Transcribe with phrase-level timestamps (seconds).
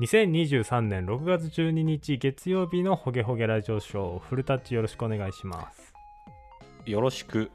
[0.00, 5.92] 2023年6月12日月曜日のホゲホゲラジオショーフルタッチよろしくお願いします
[6.86, 7.50] よろしく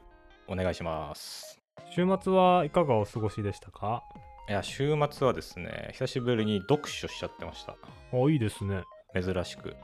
[0.46, 1.58] お願いします。
[1.90, 4.02] 週末はいかがお過ごしでしたか？
[4.46, 7.76] いや、週末はですね、久しぶりに読書しちゃってました。
[8.12, 8.82] おいいですね
[9.14, 9.74] 珍しく。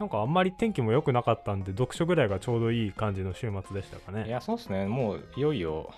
[0.00, 5.94] なんかあんまり天気も良くなかったんで読書ぐらいがちょうどいい感じの週末でしたかねいや、そうですね、もういよいよ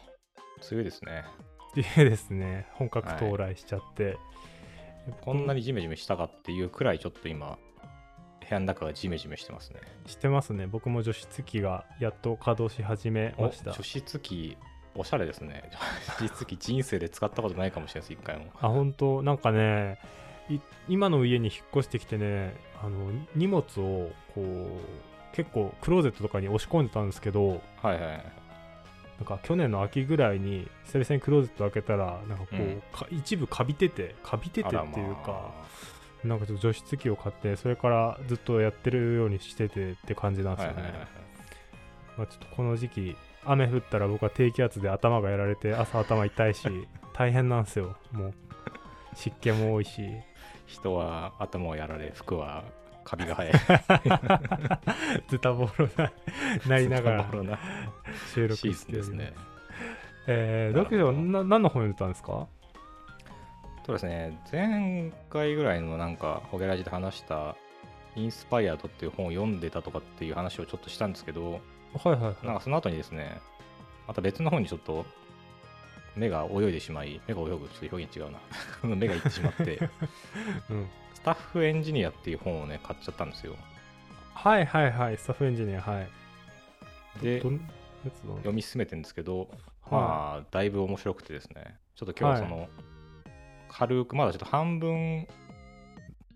[0.59, 1.25] 梅雨ですね。
[1.71, 4.19] っていうですね本格到来しちゃって、
[5.21, 7.59] こんなにジメジメしたかっていうくらいちょっと今、
[8.41, 9.81] 部屋の中がジメジメしてますね。
[10.07, 14.57] してますね僕も除湿機がやっと稼働し始めおました除湿機、
[14.95, 15.71] おしゃれですね。
[16.21, 18.47] 除湿機人生で使ったことないかもしれないです、一回も。
[18.61, 19.23] あ本当？
[19.23, 19.99] なんかね
[20.49, 28.25] い今の家に引っ越してきてねあの荷物をこう結構クローゼットとかに押し込んでたんですけどはいはいはい。
[29.23, 32.83] なんか去年の秋ぐらいに久々にクローゼット開けたらなんかこう、うん。
[32.93, 35.53] か一部カビててカビててっていうか、
[36.25, 41.09] まなんかちょっと除湿機を買ってそれからずっとやってるようにしててって感じなんあですよね、はいはいはいはい。
[42.19, 46.69] まあ、ちょっとこの時期雨降ったら僕は低気圧で頭がやられて朝頭痛いし
[47.15, 47.97] 大変なんですよ。
[48.11, 48.35] もう
[49.15, 50.03] 湿気も多いし。
[50.67, 52.65] 人は頭をやられ、服は
[53.05, 53.53] カビが生え。
[55.29, 56.13] ズタボロな
[56.67, 57.27] なりながら
[58.35, 59.33] 収録してですね。
[60.27, 62.47] えー、読書な何の本読んでたんですか？
[63.85, 67.57] そうですね、前回ぐらいのなんか、ホゲラジで話した、
[68.15, 71.59] インスパイアードっていう本を読んでたとかっていう話をちょっとしたんですけど、は
[72.07, 72.47] いはいはい。
[72.47, 73.41] なんかその後にですね、
[74.07, 75.05] また別の本にちょっと
[76.15, 77.59] 目が泳いでしまい、目が泳ぐ、ちょっ
[77.91, 78.39] と表現違うな。
[78.95, 79.77] 目がいってしまって、
[80.71, 83.57] うん、スタッフエンジニアっていう本をね、買っちゃったんですよ。
[84.35, 86.09] はいはいはいスタッフエンジニアはい。
[87.23, 89.49] で、読み進めてるんですけど、
[89.83, 92.69] はまあ、だいぶ面白くてですね、ちょっと今日はその、
[93.69, 95.29] 軽く、まだちょっと半分、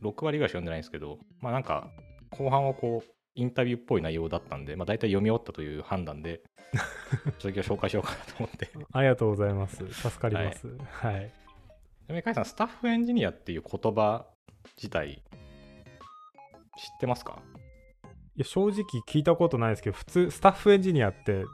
[0.03, 1.91] 6割ぐらいしか読んでないんですけど、まあなんか、
[2.31, 6.43] 後半はこう、インタビューっぽい内容だったんで、まあ大体読み終わったという判断で、
[7.39, 8.67] ちょっと今日紹介しようかなと思って。
[8.67, 9.87] ちありがとうございます。
[9.93, 10.69] 助かります。
[10.69, 11.29] はい、な
[12.11, 14.27] みに、カイさん、スタッフエンジニアっていう言葉
[14.77, 15.23] 自体、
[16.77, 17.41] 知ってますか、
[18.37, 21.47] いや正直聞いたことないですけど普通スタッフエンジニアってう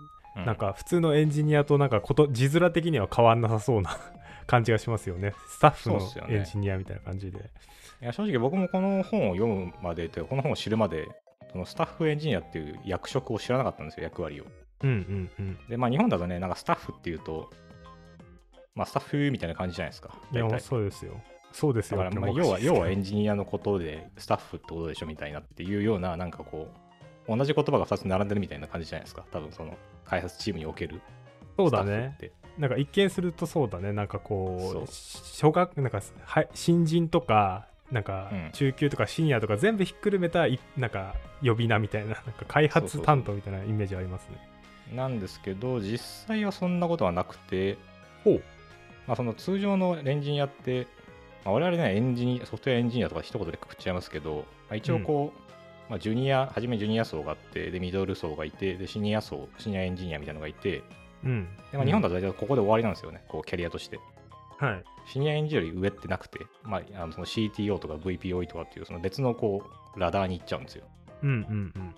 [0.46, 3.96] なん、か普通のエンジニアとなんかこと字面的には変わんなさそうな
[4.46, 5.34] 感じがしますよね。
[5.46, 7.38] スタッフのエンジニアみたいな感じで。
[8.00, 11.08] いや正直僕もこの本を読むまでというかこの本を知るまで、
[11.52, 14.44] そのスタッフエンジニアっていう役職を知らなかったんですよ、役割を。
[14.82, 15.58] うんうんうん。
[15.68, 17.50] で、まあ日本だとね、なんかスタッフっていうと、
[18.74, 20.14] まあスタッフみたいな感じじゃないですか。
[20.32, 21.20] いやそうですよ
[21.52, 21.98] そうですよ。
[21.98, 26.68] だからまあ要は要はエンンジニアのことでスタッフってことでしょみたいなっていうようななんかこ
[27.28, 29.24] う同じ言葉が2つ並んでるみたいな感じじゃないですか。
[29.30, 31.00] 多分その開発チームにおける
[31.56, 32.16] そうだね。
[32.58, 33.92] なんか一見するとそうだね。
[33.92, 34.82] なんかこそう。
[34.84, 38.50] う小学なんかはい新人とかなんかうん。
[38.52, 44.38] 中級とかシニアとか全部ひっくるめたいなんか呼び名みたいななんか開発担当みたいなイメージありますね。
[44.94, 47.78] なんですけど実際はそんなことはなくて
[48.24, 48.42] ほう。
[49.06, 50.86] まあ、その通常のエンジニアって、
[51.44, 60.82] まあ、我々ねエンジニアソフトウェアエンジニアとか一言でくくっちゃいますけど、まあ、一応こう、まあ、ジュニア初めジュニア層があってでミドル層がいてでシニア層シニアエンジニアみたいなのがいて
[61.24, 63.98] うんで、まあ、日本だと大体ここで終わりなんですよね、こうキャリアとして。
[64.58, 69.64] はいシニアエンジニアより上ってなくて、まあ、あのその CTO とか VPOE とかっていうその別のこ
[69.96, 70.84] うラダーに行っちゃうんですよ。
[71.24, 71.94] うんうんうん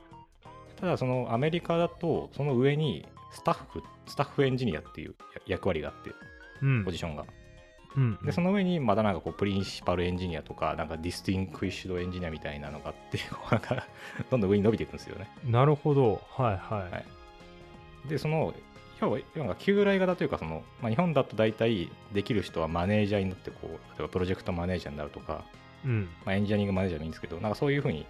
[0.76, 5.14] ただそのアメリカだとその上にスタッフ、スタッフエンジニアっていう
[5.46, 6.10] 役割があって、
[6.62, 7.24] うんポジションが。
[7.96, 13.18] うんで、その上にまだなんかこうプリンシパルエンジニアとか、なんか distinguished engineer みたいなのがあって、
[13.50, 13.86] なんか
[14.30, 15.28] どんどん上に伸びていくんですよね。
[15.44, 16.20] なるほど。
[16.30, 17.04] はいはい、はい。
[18.08, 18.54] で、その、
[19.00, 25.44] 要は、要は旧来型というか、その、まあ、日本だと大体できる人はマネージャーになって、こう、例えばプロジェクトマネージャーになるとか、
[25.84, 26.08] うん。
[26.24, 28.06] まあ、エンジニアリングマネージャーでもいいんですけど、なんかそういうふうに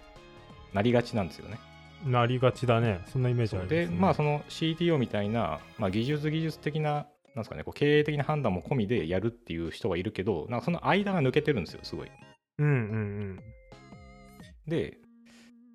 [0.73, 1.59] なりがちなんですよね。
[2.05, 3.01] なりがちだね。
[3.07, 12.11] そんなイメージあります、ね、で、まあ、その CTO みたいな、まあ、技術技術的な、なんですかね、こう経営的な判断も込みでやるっていう人がいるけど、なんかその間が抜けてるんですよ、すごい。
[12.59, 13.39] うんうん
[14.67, 14.97] で、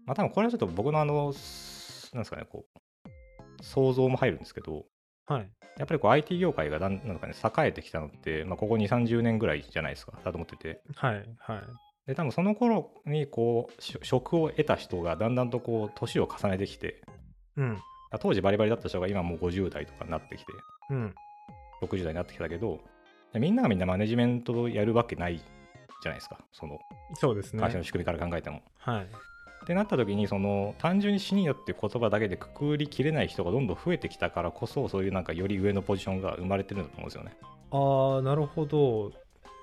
[0.07, 4.85] まあ多分これはちょっと僕のあの、すなんですかね、こう、想像も入るんですけど、うん
[5.31, 5.51] はい。
[5.79, 10.83] やっぱりこう IT 業界がだんなんかね、栄えてきたのって、まあ、ここ2、30年ぐらいじゃないですか、だと思ってて。
[10.97, 11.63] はいはい。
[12.07, 17.03] で、多分その頃にこう、し職を得た人がだんだんとこう、年を重ねてきて、
[17.57, 17.79] うん。
[18.19, 20.53] 当時バリバリだった人が今もう50代とかになってきて、
[20.91, 21.15] うん
[21.83, 22.81] 60代になってきたけど、
[23.35, 26.79] みんながみんなマネジメントをやるわけないじゃないですか、その
[27.15, 28.63] そうですね会社の仕組みから考えても。
[28.79, 29.07] はい
[29.63, 37.37] ってなった時にその単純にシニアって言葉だけでくくりきれない人がどんどん増えてきたからこそそういうなんかより上のポジションが生まれてるんだと思うんですよね。
[37.71, 39.13] ああなるほど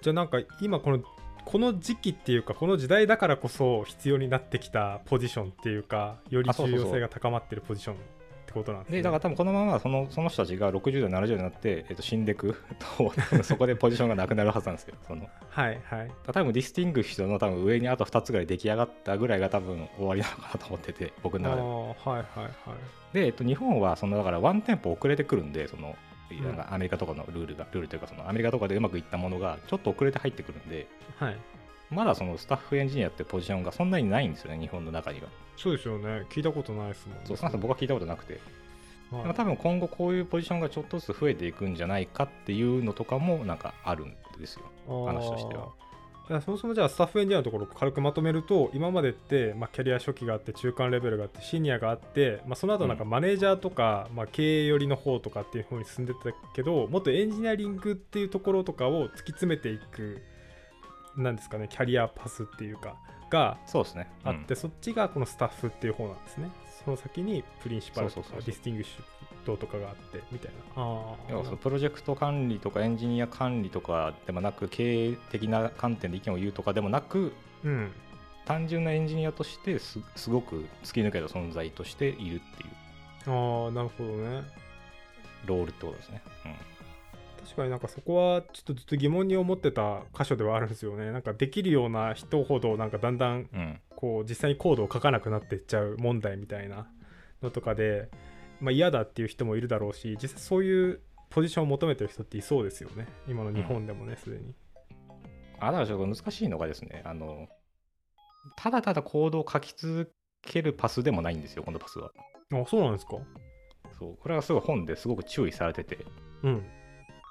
[0.04, 1.04] じゃあなんか今この
[1.46, 7.96] この時期っていうかこの時代だからこそ必要になってきたポジションっていうかより重要性が高まってるポジション
[8.48, 8.98] ってことなんですね。
[9.00, 12.56] でだから多分このままそのその人たちが60代70代になって、えっと、死んでく。
[12.98, 15.30] とそこでポジションがなくなるはずなんですよその。
[15.50, 16.12] はいはい。
[16.26, 21.68] 多分 distinguished の多分上にあと2つぐらい出来上がったぐらいが多分終わりなのかなと思ってて僕の中では。
[21.68, 22.52] いはいはい。
[23.14, 25.96] で、えっと、日本はそのだからワンテンポ遅れてくるんでその
[26.34, 26.44] ん。
[26.44, 31.38] なんかアメリカとかのルールがルールというかそのアメリカとかでうまくいったものがちょっと遅れて入ってくるんではい
[31.90, 35.28] まだそのスタッフエンジニアってポジションがそんなにないんですよね日本の中には。
[35.56, 36.26] そうですよね。
[36.30, 37.24] 聞いたことないですもんね。
[37.26, 38.40] そう少なくとも僕は聞いたことなくて。
[39.12, 39.34] はい。
[39.34, 45.06] 多分今後こういうポジションがちょっとずつ増えていくんじゃないかっていうのとかもなんかあるんですよ。
[45.06, 45.70] 話としては。
[46.42, 56.20] そもそもじゃあスタッフエンジニアのところを軽くまとめると今までって、まあ、キャリア初期があって中間レベルがあってシニアがあって、まあ、その後なんかマネージャーとか、まあ、経営寄りの方とかっていう方に進んでた
[56.54, 60.22] けどもっとエンジニアリングっていうところとかを突き詰めていく
[61.18, 62.96] なんですかねキャリアパスっていうか
[63.30, 64.10] がそうですね。
[64.24, 66.50] あって、そっちがこのスタッフっていう方なんですね。
[66.86, 70.82] その先にプリンシパルとか distinguished とかがあってみたいな。
[70.82, 71.32] あー。
[71.32, 77.34] 要はそのプロジェクト管理とかエンジニア管理とかでもなく経営的な観点で意見を言うとかでもなく
[77.64, 77.92] うん。
[78.46, 83.66] 単純なエンジニアとしてすすごく突き抜けた存在としているっていう。
[83.66, 84.44] ああなるほどね。
[85.46, 86.22] ロールってことですね、
[87.48, 91.12] 確かになんかそこはちょっとずっと疑問に思ってた箇所ではあるんですよね。
[91.12, 93.60] なんかできるような人ほどなんかだんだんうん。
[93.60, 96.88] うん、こう実際にコードを書かなくなっていっちゃう問題みたいな
[97.42, 98.10] のとかで、
[98.60, 101.00] まあ、嫌だっていう人もいるだろうし実際そういう
[101.30, 103.08] ポジションを求めてる人っていそうですよね。
[103.30, 104.54] 今の日本でもねすでに。
[105.60, 107.48] あだからちょっと難しいのがですねあの
[108.58, 112.12] ただただコードを書き続けるパスでもないんですよこのパスは。
[112.52, 113.14] あそうなんですか。
[113.98, 114.18] そう。
[114.18, 116.06] これはすごい本ですごく注意されてて。
[116.44, 116.66] うん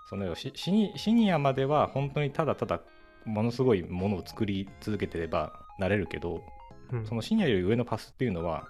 [0.08, 2.80] そのシシニシニアまでは本当にただただ
[3.24, 6.42] ものすごいものを作り続けてればなれるけど
[6.92, 7.06] うん。
[7.06, 8.68] そのシニアより上のパスっていうのは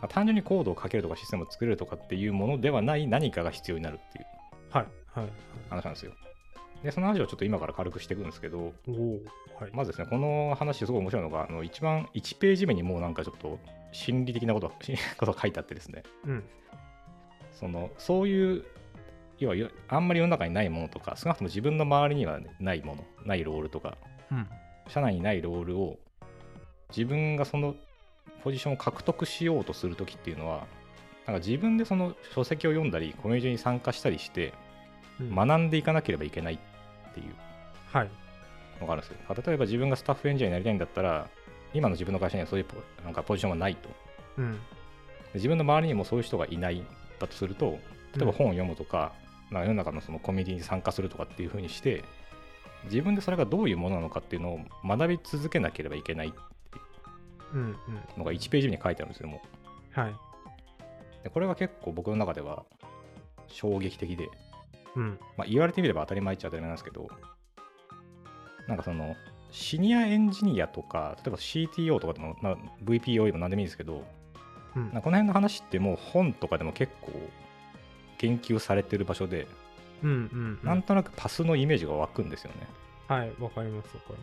[0.00, 4.24] まあ単純にコードを書けるとかシステムを作れるとかっていうものではない何かが必要になるっていう
[4.70, 5.28] はいはい
[5.70, 6.12] 話なんですよ。
[6.82, 8.72] でその話をちょっと今から軽くしていくんですけど
[9.60, 9.70] はい。
[9.72, 13.60] まずですねこの話すごい面白いのがあの一番1ページ目にもうなんかちょっと
[13.92, 14.72] 心理的なこと
[15.18, 16.02] ことが書いてあってですね。
[16.26, 16.44] うん。
[17.52, 18.64] そのそういう
[19.42, 23.96] 要はよあんまり世の中にないものとか少なくとも自分の周りにはないものないロールとか。
[24.30, 24.48] うん。
[24.88, 25.98] 社内にないロールを
[26.90, 27.76] 自分がその
[28.42, 30.66] ポジションを獲得しようとするときっていうのは
[31.26, 34.52] なんか自分でその書籍を読んだりコミュニティに参加したりして
[35.20, 35.34] うん。
[35.34, 37.34] 学んでいかなければいけないっていう。
[37.92, 38.10] はい。
[38.80, 39.42] のがあるんですよ。
[39.46, 41.28] 例えば自分がスタッフエンジニアになりたいんだったら
[41.74, 43.88] 今の自分の会社にはそういうポなんかポジションがないと。
[44.38, 44.52] うん。
[44.52, 44.58] で
[45.34, 46.84] 自分の周りにもそういう人がいない
[47.18, 47.78] だとすると
[48.16, 49.21] 例えば本を読むとか、まあ
[49.60, 52.04] 世の中のそのコミュニティに参加するとかっていうふうにして
[52.84, 56.32] 自分でそれがどういうものなのかっていうのを学び続けなければいけない
[58.16, 59.40] のが1ページ目に書いてあるんですよも
[59.96, 60.00] う。
[60.00, 60.14] はい。
[61.22, 62.64] でこれが結構僕の中では
[63.46, 64.28] 衝撃的で、
[64.96, 65.18] うん。
[65.36, 67.08] まあ、言われてみれば当たり前っちゃ当たり前なんですけど
[68.66, 69.16] なんかその
[69.50, 74.02] シニアエンジニアとか例えば CTO とかでも、まあ、VPO でも何でもいいんですけど
[74.74, 74.88] うん。
[74.88, 77.12] この辺の話ってもう本とかでも結構
[78.22, 79.48] 研究されてる場所で、
[80.02, 82.66] うんうんうんなんとなくパスのイメージが湧くんですよね。
[83.08, 84.14] はいわかりますわか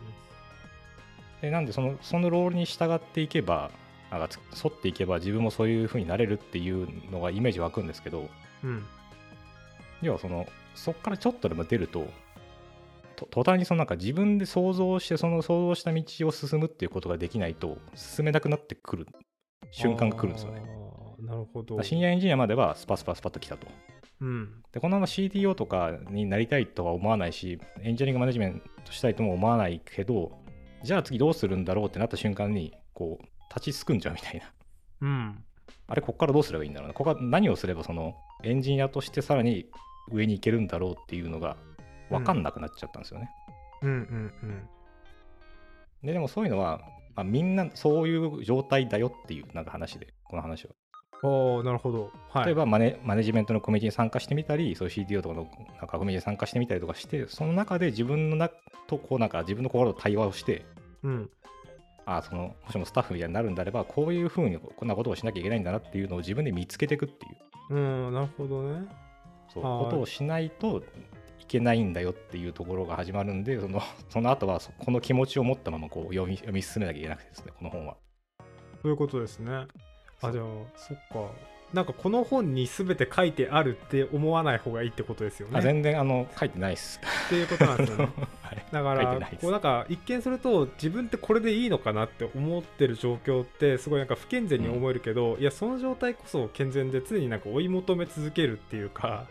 [1.42, 3.70] りでなんでそのそのロールに従っていけば
[4.10, 8.30] なんかつ沿っていけば自分もそういう風になれるっていうのがイメージ湧くんですけどます
[8.64, 8.84] うん
[10.02, 12.08] 要はそのそこからちょっとでも出ると
[13.16, 19.06] と途端にそのなんか自分で想像してその想像した道を進むっていうことができないと進めなくなってくる
[19.70, 20.79] 瞬間が来るんですよね。
[21.22, 21.76] なるほど。
[21.76, 23.66] だからシニアエンジニアまではスパスパスパッと来たと。
[24.20, 24.62] うん。
[24.72, 30.32] でこのまま CTO とかになりたいとは思わないしエンジニアリングマネジメントしたいとも思わないけど
[30.82, 33.24] じゃあ次どうするんだろうってなった瞬間にこう
[33.54, 34.52] 立ちすくんじゃうみたいな。
[35.00, 35.44] うん。
[35.86, 36.94] あれこっからどうすればいいんだろうな。
[36.94, 39.66] ここから何をすればそのエンジニアとしてさらに
[40.10, 41.56] 上に行けるんだろうっていうのが
[42.10, 43.30] 分かんなくなっちゃったんですよね、
[43.82, 44.68] うんうんうん。
[46.02, 46.80] ででもそういうのは、
[47.14, 50.72] まあ、みんなそういう状態だよっていうなんか話でこの話は
[51.22, 52.10] ああなるほど。
[52.30, 52.46] はい。
[52.46, 58.50] 例えばマネマネジメントのコミュニティに参加してみたり、そういう CTO とかのなんかコミュニティに参加してみたりとかして、その中で自分のな
[58.86, 60.64] とこうなんか自分の心と対話をして、
[61.02, 61.30] うん。
[62.06, 67.28] あそのもしもスタッフみたいになるんであれば、こういうふうにこんなことをしなきゃいけないんだなっていうのを自分で見つけていくってい
[67.70, 68.86] う、うんなるほどね。
[69.52, 69.84] そうはい。
[69.84, 70.82] ことをしないと
[71.38, 77.96] いけないんだよっていうところが始まるんで、その その後はそこの気持ちを持ったままこう読み読み進めなきゃいけなくてですね、この本は。
[78.82, 79.66] そういうことですね
[80.22, 80.44] あじゃあ
[80.76, 81.30] そっか
[81.72, 85.58] なんかこの本に全て書いてあるって思わない方がいいってことですよね。
[85.58, 87.00] あ全然あの書いてないっす。
[87.26, 88.08] っていうことなんですよね。
[88.42, 99.26] はい、だからこうなんか一見すると自分ってこれでいいのかなって思ってる状況ってすごいなんか不健全に思えるけど、いやその状態こそ健全で常になんか追い求め続けるっていうか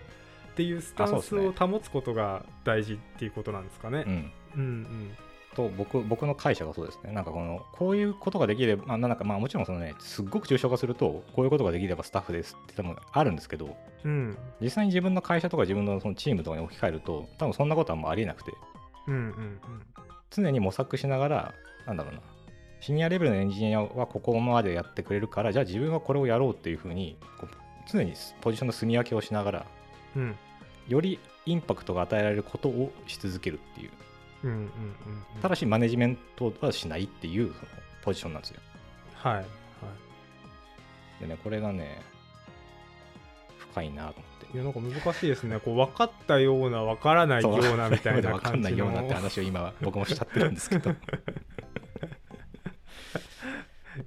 [0.51, 4.05] っていうスタンスを保つことが大事っていうことなんですかね。
[4.07, 5.11] うんうんうん
[5.59, 7.11] と僕僕の解釈はそうですね。
[7.11, 13.75] なんかこのこういうことができれば、まあ、なんかまあもちろんそのねすっごく抽象化するとこういうことができればスタッフですって多分あるんですけど
[14.05, 14.37] うん。
[14.61, 18.53] 実際に自分の会社とか自分のそのチームとかに置き換えると多分そんなことはもうありえなくて。
[19.07, 19.59] うんうん
[20.31, 21.53] 常に模索しながら
[21.87, 22.21] なんだろうな
[22.81, 27.17] シニアレベルのエンジニアはここまでやってくれるからじゃあ自分はこれをやろうっていうふうに
[27.91, 29.65] 常にポジションの住み分けをしながら
[30.15, 30.35] うんうん。
[30.87, 33.91] よりインパクトが与えられることをし続けるっていう
[34.43, 34.67] うんうんうんう
[35.37, 35.41] ん。
[35.41, 37.67] ただしマネジメントはしないっていうその
[38.01, 38.61] ポジションなんですよ。
[39.15, 39.45] はいはい。
[41.21, 42.01] でねこれがね
[43.57, 44.57] 深いなと思って。
[44.57, 45.59] いやなんか難しいですね。
[45.59, 48.61] こう分かったような分からないようなみたいな分か感じの。
[48.61, 50.91] んないようなって話を今僕もしちゃってるんですけど。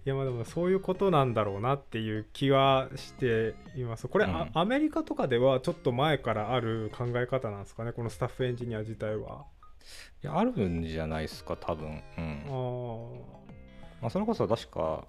[0.04, 4.08] いやまあでもそういうことなんだろうなっていう気はしています。
[4.08, 4.34] これ、うん。
[4.34, 9.44] あアメリカとかではちょっと前からある考え方なんですかね、このスタッフエンジニア自体は。
[10.22, 12.02] いやあるんじゃないですか多分。
[12.18, 12.44] うん。
[14.00, 15.04] まあ、それこそ確か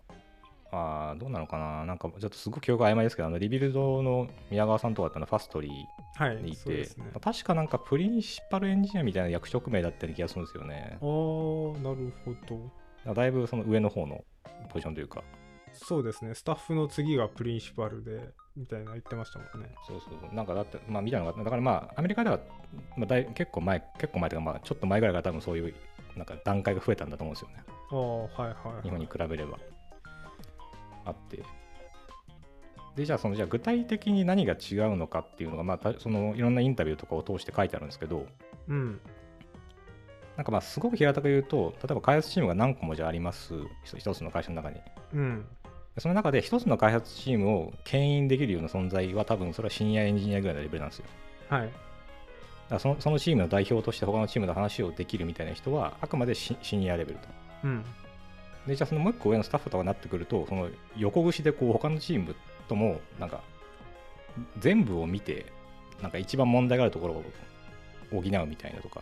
[0.71, 1.85] あーどうなのかな。
[1.85, 5.69] なんかちょっとすごく記憶曖昧ですけどあのリビルドの宮川さんとかってのはファストリ
[6.15, 7.05] はい、ーにいて、そうですね。
[7.05, 10.97] まあ確かなんかプリンシパルエンジニアみたいな役職名だったような気がするんですよね。
[10.99, 12.33] あーなるほ
[13.05, 13.13] ど。
[13.13, 14.23] だいぶその上の方の
[14.69, 15.23] ポジションというか。
[15.73, 19.74] そうですね、スタッフの次がプリンシパルで、みたいな言ってましたもんね。
[19.88, 22.39] そうそうそうなんかだってまあみたいなのがだからまあアメリカでは、
[22.95, 25.74] まあ、だい結構前結構前というかまあちょっと前ぐらいから多分そういう
[26.15, 28.83] なんか段階が増えたんだと思うんですよねああ、はいはい。
[28.83, 29.57] 日本に比べれば
[31.05, 31.43] あって
[32.95, 38.27] でじゃあそのじゃあ具体的に何が違うのかっていうのがまあたそのいろんなインタビューとかを通して書いてあるんですけど
[38.67, 39.00] うん。
[40.38, 44.79] なんかまあすごく平たく言うと例えば開発チームが何個もじゃああります一一つの会社の中に
[45.13, 45.45] うん。
[45.95, 51.05] でその中で一つの開発チームを牽引できるような存在は多分それはシニアエンジニアぐらいのレベルなんですよ
[51.50, 51.69] はい。
[52.69, 57.27] だそのそのチームの代表として他のチームの話をできるみたいな人はあくまでシシニアレベルと
[57.65, 57.85] うん。
[58.65, 62.35] でじゃあそのもう一個上のスタッフとかになってくるとその横串でこう他のチーム
[62.67, 63.41] ともなんか
[64.59, 65.45] 全部を見て
[66.01, 67.23] なんか一番問題があるところを
[68.12, 69.01] 補うみたいなとか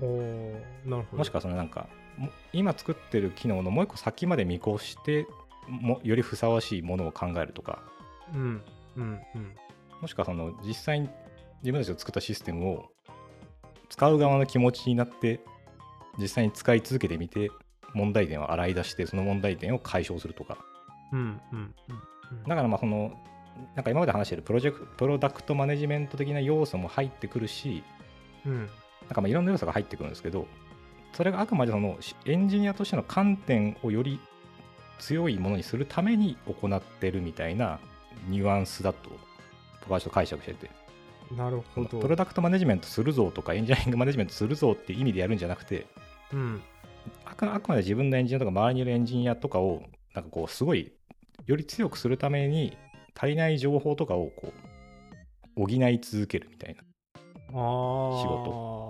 [0.00, 0.52] おー
[0.86, 1.18] なるほど。
[1.18, 5.26] もしくはそのなんかも今作ってる機能のもう一個先まで見越して
[5.68, 7.82] もよりふさわしいものを考えるとか
[8.34, 8.62] うん。
[8.96, 9.20] うん。
[9.34, 9.54] うん。
[10.00, 11.08] もしくはその実際に
[11.62, 12.84] 自分たちが作ったシステムを
[13.88, 15.40] 使う側の気持ちになって
[16.18, 17.50] 実際に使い続けてみて
[17.94, 20.58] 問題点を洗い出してその問題点を解消するとか
[21.12, 21.40] うん。
[21.52, 21.74] うん。
[22.30, 22.42] うん。
[22.46, 23.12] だからまあその
[23.74, 27.82] なんか今まで話してるプロジェクトプロダクトマネジメント的な要素も入ってくるし
[28.46, 28.58] うん。
[28.58, 28.68] なん
[29.14, 30.46] かまあいろんな要素が入ってくるんですけど
[31.14, 34.20] それがあくまでそのしエンジニアとしての観点をより
[34.98, 37.78] 強いものにするために行ってるみたいな
[38.28, 39.10] ニュアンスだと
[39.80, 40.70] 僕はちょっと解釈してて
[41.36, 42.00] なるほど。
[42.00, 45.86] プロダクトマネジメントするぞとかエンジニアリングマネジメントするぞっていう意味でやるんじゃなくて
[46.32, 46.62] うん。
[47.24, 49.82] あくあくまで自分のエンジニアとか周りにいるエンジニアとかを
[50.14, 50.92] なんかこうすごい
[51.46, 52.76] より強くするために
[53.14, 54.52] 足りない情報とかをこ
[55.56, 56.82] う補い続けるみたいな。
[57.50, 58.87] 仕事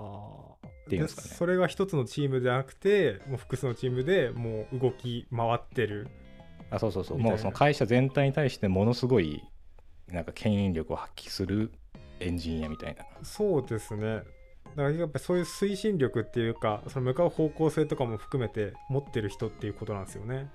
[0.89, 6.07] っていうんですかねそれが一つのチームじゃなくて、もう複数のチームでもう動き回ってる。
[6.71, 9.43] あそうそうそうもうその会社全体に対してものすごい
[10.07, 11.71] なんか牽引力を発揮する
[12.19, 14.21] エンジニアみたいなそうですね。
[14.75, 20.49] だからやっぱりそういう推進力っていうか、その向かう方向性とかも含めて持ってる人っていうことなんですよね。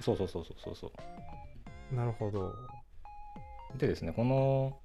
[0.00, 0.92] そうそうそうそうそうそ
[1.92, 2.54] うなるほど。
[3.76, 4.78] でですねこの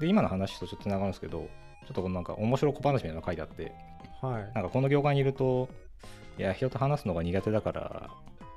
[0.00, 1.48] で今の話とちょっとつながるんですけど
[1.86, 3.72] ちょっとなんか面白小話みたいなのが書いてあって
[4.20, 4.42] はい。
[4.54, 5.68] なんかこの業界にいると、
[6.38, 8.10] いや、人と話すのが苦手だから、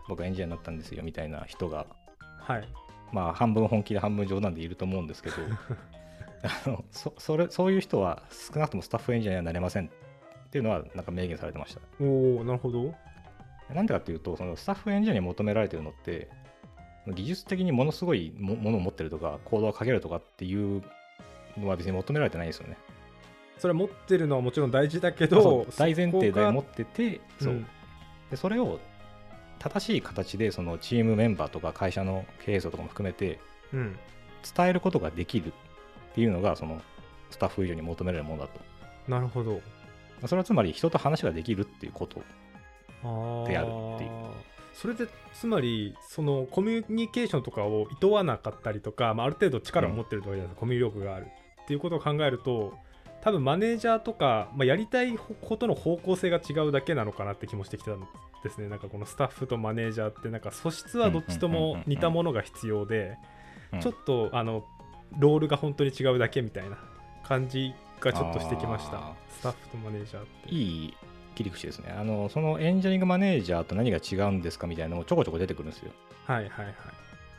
[0.08, 1.86] 僕はエンジニアになったんですよみたいな人が、
[2.40, 2.68] はい。
[3.12, 5.36] まあ、半分本気で半分冗談でいると思うんですけど、
[6.66, 9.90] あのそそれそういう人は少なくともスタッフエンジニアにはなれませんっ
[10.50, 11.82] ていうのは、なんか明言されてました。
[12.00, 12.94] おおなるほど。
[13.74, 16.30] なんでかっていうと、そのスタッフエンジニアに求められてるのって、
[17.08, 20.84] 技術的にものすごいもものを持ってるとか、コードを書けるとかっていう
[21.58, 22.78] のは別に求められてないんですよね。
[23.60, 27.54] それ持ってるのはもちろん大事だけそどう、大前提で持っってて、そう。
[27.54, 27.68] うん
[28.32, 28.80] でそれを
[29.58, 33.40] 正しい形でそのチームメンバーとか会社の経営層とかも含めて
[33.74, 33.98] うん。
[34.56, 36.82] 伝えることができるっていうのがその
[37.30, 38.60] スタッフ以上に求められるものだと。
[39.12, 39.62] なるほど。
[40.26, 42.22] それはつまり人と話ができるっていうこと
[43.04, 44.10] あであるっていう。
[44.74, 51.26] それでつまりそのコミュニケーションとかを厭わなかったりとか、まあ、ある程度力を持ってるとかじゃないですか、コミュ力がある
[51.64, 52.74] っていうことを考えると
[53.22, 58.00] 多分マネージャーとか、まあ、やりたいことの方向性が違うだけなのかなって気もしてきたん
[58.44, 58.70] ですね。
[58.70, 63.18] なんかこのスタッフとマネージャーってなんか素質はどっちとも似たものが必要で
[63.74, 64.64] うんちょっとあの
[65.18, 66.78] ロールが本当に違うだけみたいな
[67.24, 69.14] 感じがちょっとしてきました。
[69.30, 70.50] スタッフとマネージャーって。
[70.50, 70.94] いい
[71.36, 71.96] 切り口ですね。
[71.98, 75.92] あの、そのエンジニアリングマネージャーと何が違うんですかみたいなのもちょこちょこ出てくるんですよ。
[76.26, 76.76] はいはいはい。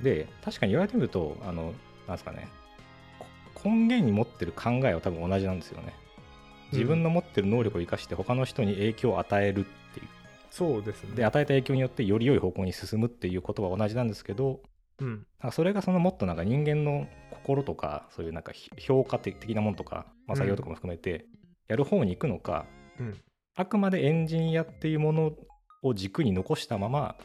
[0.02, 1.74] で、確かに言われてみると、あの、
[2.06, 2.59] なんですかね、こ
[3.64, 5.94] 根源に持ってる考えは多分同じなんですよね。
[6.72, 10.08] 自分の持ってる能力を生かして他の人に影響を与えるっていう。
[10.50, 14.60] そうですねで、与えた影響によってより良い方向に進むっていうことは同じなんですけど、
[15.00, 21.24] うんそれがそのもっとなんか人間の心とかそういうなんかひ評価的なものとか、まあ、採用とかも含めて
[21.68, 22.66] やる方に行くのか、
[22.98, 23.18] うん
[23.56, 25.32] あくまでエンジニアっていうもの
[25.82, 27.16] を軸に残したまま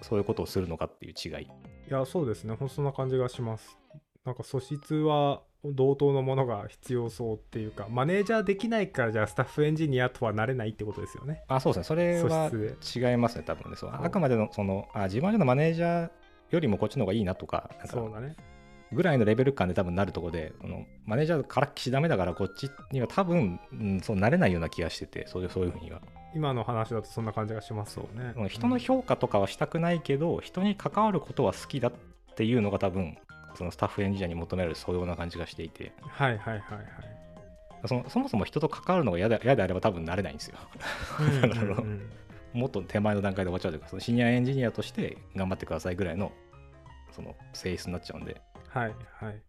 [0.00, 1.44] そういうことをするのかっていう違い。
[1.44, 1.48] い
[1.90, 3.76] やそうですねそんな感じがします
[4.24, 11.42] なんか素質は同等のものが必要そうっていうかマネージャーできないからじゃあスタッフエンジニアとはなれないってことですよね。
[11.48, 11.80] あそうです。
[11.80, 13.76] ねそれは違いますね多分ね。
[13.76, 13.90] そう。
[13.92, 16.10] あくまでのそのあ自分のマネージャー
[16.50, 18.36] よりもこっちの方がいいなとかなんかそうだね。
[18.92, 26.00] ぐらいのレベル感で多分なるところでそのマネージャーからっきしダメだからこっちには多分、うん、そうなれないような気がしててそういうそういうふうには。
[26.34, 28.34] 今の話だとそんな感じがしますよね。
[28.48, 31.92] 人の評価とかはしたくないけど、人に関わることは好きだっ
[32.36, 33.16] ていうのが多分
[33.54, 35.92] そのスタッフエンジニアに求められる素養な感じがしていて。
[36.00, 36.88] はいはいはいはい。
[37.86, 40.58] そのそもそも人と関わるのが嫌で嫌であれば多分なれないんですよ。
[42.52, 46.32] もっと手前の段階で終わっちゃうというかそのシニアエンジニアとして頑張ってくださいぐらいの
[47.12, 48.40] その性質になっちゃうんで。
[48.68, 49.42] はいはい。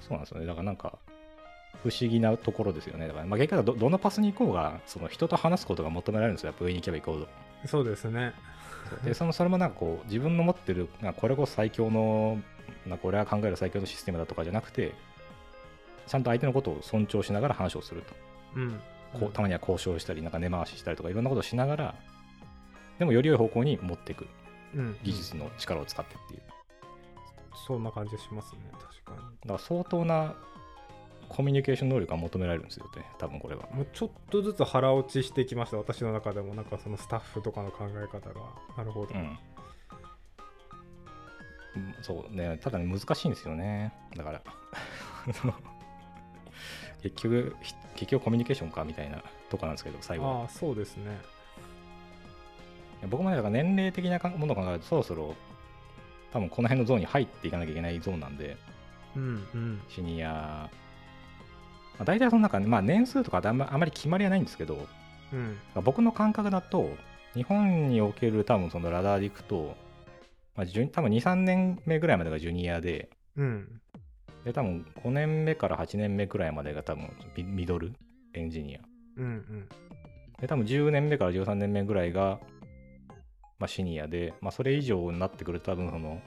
[0.00, 0.46] そうなんですよね。
[0.46, 0.98] だからなんか
[1.82, 3.08] 不思議なところですよね。
[3.08, 6.48] だから、まあ、結局はどどのパスに行こうがその人と話すことが求められるんですよ。
[6.48, 8.34] やっぱ上に行けば行こうとそうですね
[9.04, 12.40] でそのそれもなんかこう自分の持ってるこれこそ最強の
[12.86, 14.94] なんか俺が考える最強のシステムだとかじゃなくて
[16.06, 18.14] ちゃんと相手のことを尊重しながら話をすると。
[18.56, 18.80] うん。
[19.18, 21.94] こうたまには交渉したりなんか根回ししたりとかいろんなことをしながら
[22.98, 24.26] でもより良い方向に持っていく。
[24.74, 24.96] うん。
[25.02, 26.42] 技術の力を使ってっていう。
[27.66, 29.16] そんな感じがしますね確かに。
[29.16, 30.34] だから相当な
[31.28, 33.04] コミュニケーション能力が求められるんですよね。
[33.18, 33.68] 多分これは。
[33.72, 36.54] もうちょっとずつ腹落ちしてきました私の中でも。
[36.54, 38.40] なんかそのスタッフとかの考え方が。
[38.76, 39.38] なるほど、うん。
[41.76, 42.58] うんそうね。
[42.62, 43.92] ただね難しいんですよね。
[44.16, 44.42] だから。
[47.02, 50.40] 結局ひ結局コミュニケーションかみたいなとこなんですけど最後は。
[50.42, 51.18] ああそうですね。
[53.08, 55.34] 僕もねだから年齢的なかものを考えるとそろそろ。
[56.32, 58.56] 多分この辺のゾーンに入っていかなきゃいけないゾーンなんで。
[59.16, 59.82] うんうん。
[59.88, 60.68] シニア、
[61.98, 64.86] まあ、大体その中、まあ、年数とかあんまあまり決まりはないんですけど
[65.32, 65.58] うん。
[65.82, 66.90] 僕の感覚だと
[67.34, 69.76] 日本における多分そのラダーでいくと、
[70.56, 73.80] まあ、多分23年目ぐらいまでがジュニアでうん。
[74.44, 77.92] で多分5年目から8年目ぐらいまでが多分ミミドル
[78.34, 78.80] エンジニア。
[79.16, 79.68] うんうん。
[80.40, 82.40] で多分10年目から13年目ぐらいが、
[83.58, 86.20] まあ、シニアで、まあ、それ以上になってくると多分その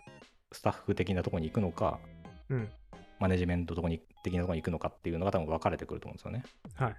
[0.52, 2.00] スタッフ的なところに行くのか
[2.50, 2.70] うん
[3.20, 6.44] マネジメントとこに的なところに行くのかっていうのが多分分かれてくると思うんですよね。
[6.76, 6.96] はい。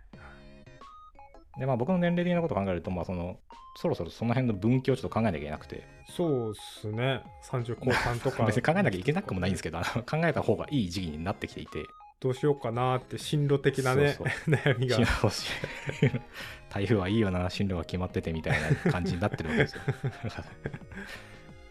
[1.59, 3.39] でまあ僕の年齢的なことを考えるとまあその
[3.77, 5.87] そろそろその辺の分岐をちょっと考えなきゃいけなくて。
[6.09, 7.23] そうっすね。
[7.45, 8.43] 30後半とか。
[8.47, 11.85] 別に考えなきゃいけなくもないんですけど考えた方がいい時期になってきていて。
[12.21, 14.99] どうしようかなって進路的なね悩みが。
[16.69, 19.83] 台風はいいよな進路が決まっててみたいな感じになってるわけですよ。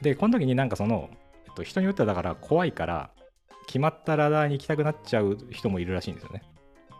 [0.01, 1.09] でこの時になんかその、
[1.47, 3.09] えっと、人によってはだから怖いから
[3.67, 6.41] 決まったラダーに行きたくなっちゃう人もいるらしいんですよね。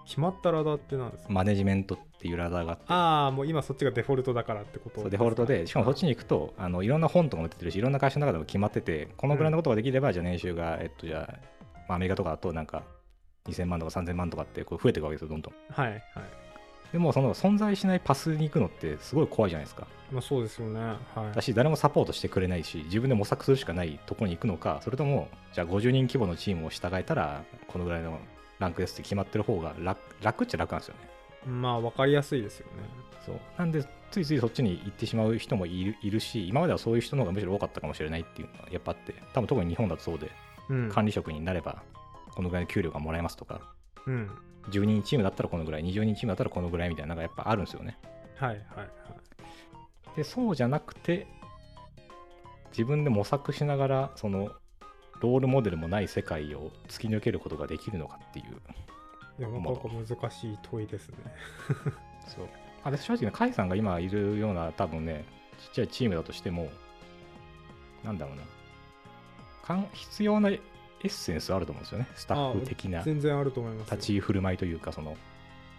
[0.05, 1.33] 決まったラダーってなんですか？
[1.33, 2.83] マネジメントっていうラダーがあって。
[2.87, 11.33] ああもう今そっちがデフォルトだからってことそうデフォルトでしかもそっちに行くとあのいろんな本とかも出てるしいろんな会社の中でも決まっててこのぐらいのことができれば、じゃあ年収がえっとじゃ
[11.89, 12.83] あ、アメリカとかだとなんか
[13.47, 15.53] 2000万とか3000万とかってこう増えていくわけですよどんどん。
[15.71, 16.01] はいはい
[16.91, 19.87] でもその存在しないパスに行くのってすごい怖いじゃないですか。
[20.11, 20.79] まあそうですよね。
[20.79, 21.35] はい。
[21.35, 28.19] だし誰もサポートしてくれないし自分で模索するしかないところに行くのかそれともじゃあ50人規模のチームを従えたらこのぐらいの
[28.59, 31.51] ランクですって決まってる方が楽楽っちゃ楽なんですよね。
[31.51, 32.71] まあ分かりやすいですよね。
[33.25, 33.39] そう。
[33.57, 40.31] なんでついついそっちに行ってしまう人もいるいるし今まではそういう人の方がむしろ多かったかもしれないっていうのはやっぱあって多分特に日本だとそうで
[40.69, 40.89] うん。
[40.89, 41.83] 管理職になれば
[42.33, 43.61] このぐらいの給料がもらえますとか
[44.07, 44.31] うん。
[44.69, 47.97] 10人チームだったらこのぐらい20人チームだったらこのぐらいみたいなのがやっぱあるんですよね。
[48.35, 48.57] はいはい。
[48.77, 48.89] はい
[50.17, 51.27] でそうじゃなくて
[52.71, 54.51] 自分で模索しながらその
[55.21, 58.45] ロールモデルもない世界を突き抜けることができるのかっていう。
[59.39, 61.17] いやなかなか難しい問いですね。
[62.27, 62.47] そう。
[62.83, 65.23] あれ正直ね甲斐さんが今いるような多分ね
[65.59, 66.69] ちっちゃいチームだとしても
[68.03, 68.41] なんだろうな。
[69.63, 70.49] かん必要な
[71.03, 72.07] エッセンスあると思うんですよね。
[72.15, 73.03] スタッフ的な。
[73.03, 73.95] 全然あると思いますよ。
[73.95, 75.15] 立ち居振る舞いというかその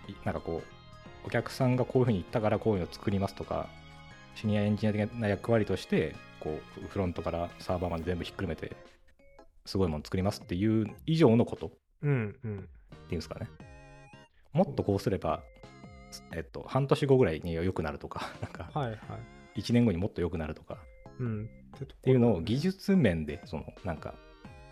[0.08, 3.68] いなんかこうお客さんがこういうふうに言ったからこういうのを作りますとか
[4.34, 8.76] シニアエンジニア的な役割としてこうフロントからサーバーまで全部ひっくるめて
[9.64, 11.66] すごいもの作りますっていう以上のこと。
[11.66, 12.36] ってうん。
[12.44, 12.68] うん
[13.10, 13.48] いうんですかね。
[14.52, 15.42] もっとこうすれば、
[16.34, 18.94] えっと、半年後ぐらいに良くなるとか なんかはいは
[19.54, 19.60] い。
[19.60, 20.78] 1年後にもっと良くなるとか。
[21.18, 21.44] うん。
[21.44, 24.14] っってていうのを技術面でそのなんか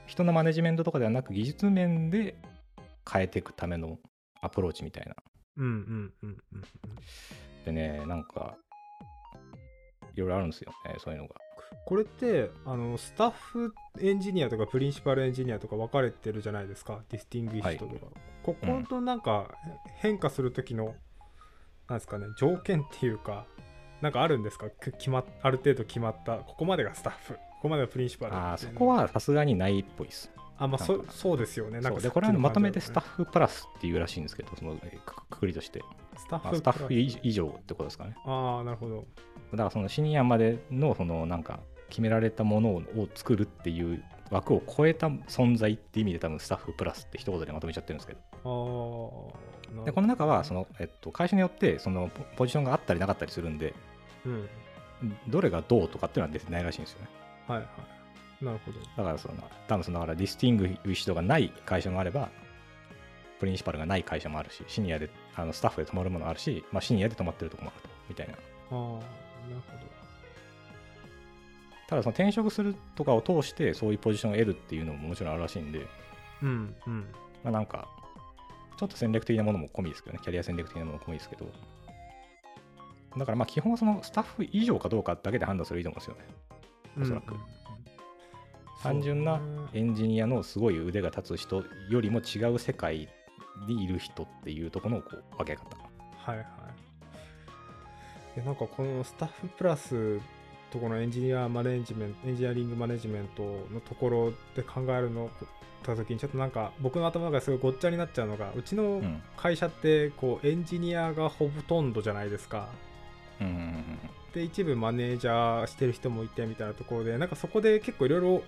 [0.06, 2.36] 人のマネジメントとかではなく技術面で
[3.10, 3.98] 変えていくための
[4.40, 5.14] アプローチみたいな。
[5.58, 6.62] うんうんうんうん
[7.64, 8.56] でねなんか
[10.14, 11.34] いろいろあるんですよねそういうのが。
[11.84, 17.00] これってあのスタッフエンジニアとかプリンシパルエンジニアとか分かれてるじゃないですか。
[17.10, 18.06] distinguished とか、
[18.42, 19.50] ここのなんか
[19.96, 20.94] 変化する時の
[21.88, 23.46] なんですかね条件っていうか
[24.00, 24.68] なんかあるんですか？
[24.70, 30.30] く決まっある程度決まったここまでがスタッフここまでがプリンシパルあそこはさすがにないっぽいです。
[30.58, 31.80] あまあそそうですよね。
[31.80, 35.82] なんかでこれはまとめてスタッフフプラスっていうらしいんですけどそのえくくくりとして、
[36.16, 36.62] スタッまあフス。
[36.62, 38.14] タッフ以以上ってことですかね。
[38.24, 39.06] ああなるほど。
[39.52, 49.32] だからそのシニアまでのそのなんか決められたものを作るっていう枠を超えた存在って意味で多分スタッフプラスって一言でまとめちゃってるんですけど。
[49.74, 53.74] ああでこの中はその、えっと、会社によってそのポポジションがあったりなかったりするんで
[54.24, 54.48] うん。
[55.28, 57.08] どれがどうとかっていうのは出てないらしいんですよね
[57.46, 57.64] はいは
[58.40, 58.44] い。
[58.44, 58.78] なるほど。
[58.80, 59.34] だからその
[59.68, 62.28] 多分そのだから distinguished がない会社もあれば
[63.38, 68.34] プリンシパルがない会社もあるしシニアであのスタッフで止まるものあるし、まあ、シニアで止まってるとこもあるとみたいな。
[68.34, 68.36] あ
[68.70, 69.86] あなるほ
[71.88, 75.86] ただその転職するとかを通してそういうポジションを得るっていうのももちろんあるらしいんで、ど
[76.42, 77.06] うんうん。
[77.44, 77.88] まあ、なんか
[78.76, 81.46] ちょっと戦略的なものも込みですけどねキャリア戦略的なものも込みですけど。
[83.16, 86.45] だからまあ基本はそのスタッフ以上かどうかだけで判断するいいと思うんですよね
[87.00, 87.32] おそらく。
[87.32, 87.40] うん
[88.82, 89.40] 単純な
[89.72, 93.08] エンジニアのすごい腕が立つ人よりも違う世界
[93.66, 95.76] にいる人っていうところのこう分け方。
[96.18, 96.46] はいはい。
[98.36, 100.20] でなんかこのスタッフプラス
[100.70, 105.30] とこのエンジニアマネジメントエンジニアリングマネジメントのところで考えるの
[105.82, 109.22] た時にちょっとなんか僕の頭の中ですごいごっちゃになっちゃうのがうちのうん。
[109.36, 112.68] 会社ってこうエンジニアがほとんどじゃないですか
[114.34, 118.42] で一部マネージャーしてる人もいてみたいなところでなんかそこで結構いろいろ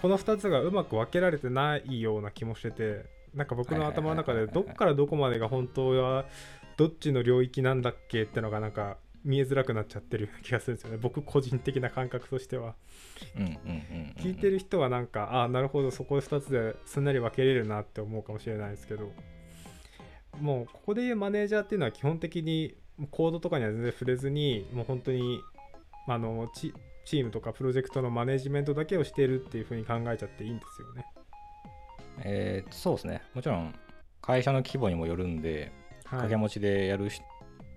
[0.00, 3.04] この2つがうまく分けられてないような気もしてて
[3.34, 6.24] なんか僕の頭の中でどっからどこまでが本当は
[6.76, 10.98] どっちの領域なんだっけってのがなんか見えづらくなっちゃってるような気がするんですよね。
[11.02, 12.76] 僕個人的な感覚としては。
[14.20, 19.12] 聞いてる人はなんかああなるほどそこ2つですんなり分けれるなって思うかもしれないですけど。
[20.40, 25.40] もうここでいうマネージャーっていうのは基本的にコードとかには全然触れずにもう本当に
[26.06, 26.72] あのチ
[27.04, 31.06] チームとかプロジェクトのマネジメントだけをしているっていう風に考えちゃっていいんですよね。
[32.24, 33.22] えーそうですね。
[33.34, 33.74] もちろん
[34.20, 35.72] 会社の規模にもよるんで
[36.08, 37.20] はい、掛け持ちでやるし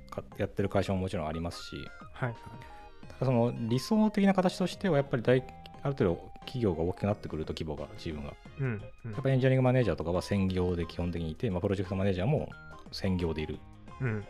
[0.10, 1.76] かやってる会社ももちろんありますし。
[2.14, 2.36] はい。
[3.10, 5.44] ただその理想的な形としてはやっぱり大
[5.84, 8.34] ある程度企業が大きくなってくると規模がチームが。
[8.60, 9.12] うんうん。
[9.12, 12.50] やっぱりエンジニアリングマネージャーとかは専業で基本的にいて、まあ、プロジェクトマネージャーも
[12.92, 13.60] 専業でいる。
[14.00, 14.24] うんうん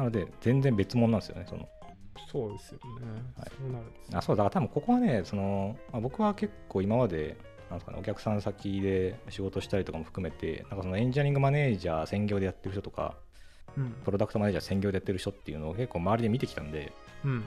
[0.00, 1.68] なので全然別物なんですよねその。
[2.32, 3.22] そうですよね。
[3.36, 3.50] はい。
[3.50, 4.18] そうなるんですよ。
[4.18, 7.36] あそうだから多分ここはねその、まあ、僕は結構今まで
[7.68, 13.14] なんですかね、お客さん先で仕事したりとかも含めてなんかそのエンジニアリングマネージャー専業でやってる人とか
[13.76, 13.90] うん。
[14.04, 16.92] プロダクトマネージャー専業でやってる人っていうのを結構周りで見てきたんで
[17.24, 17.46] うん。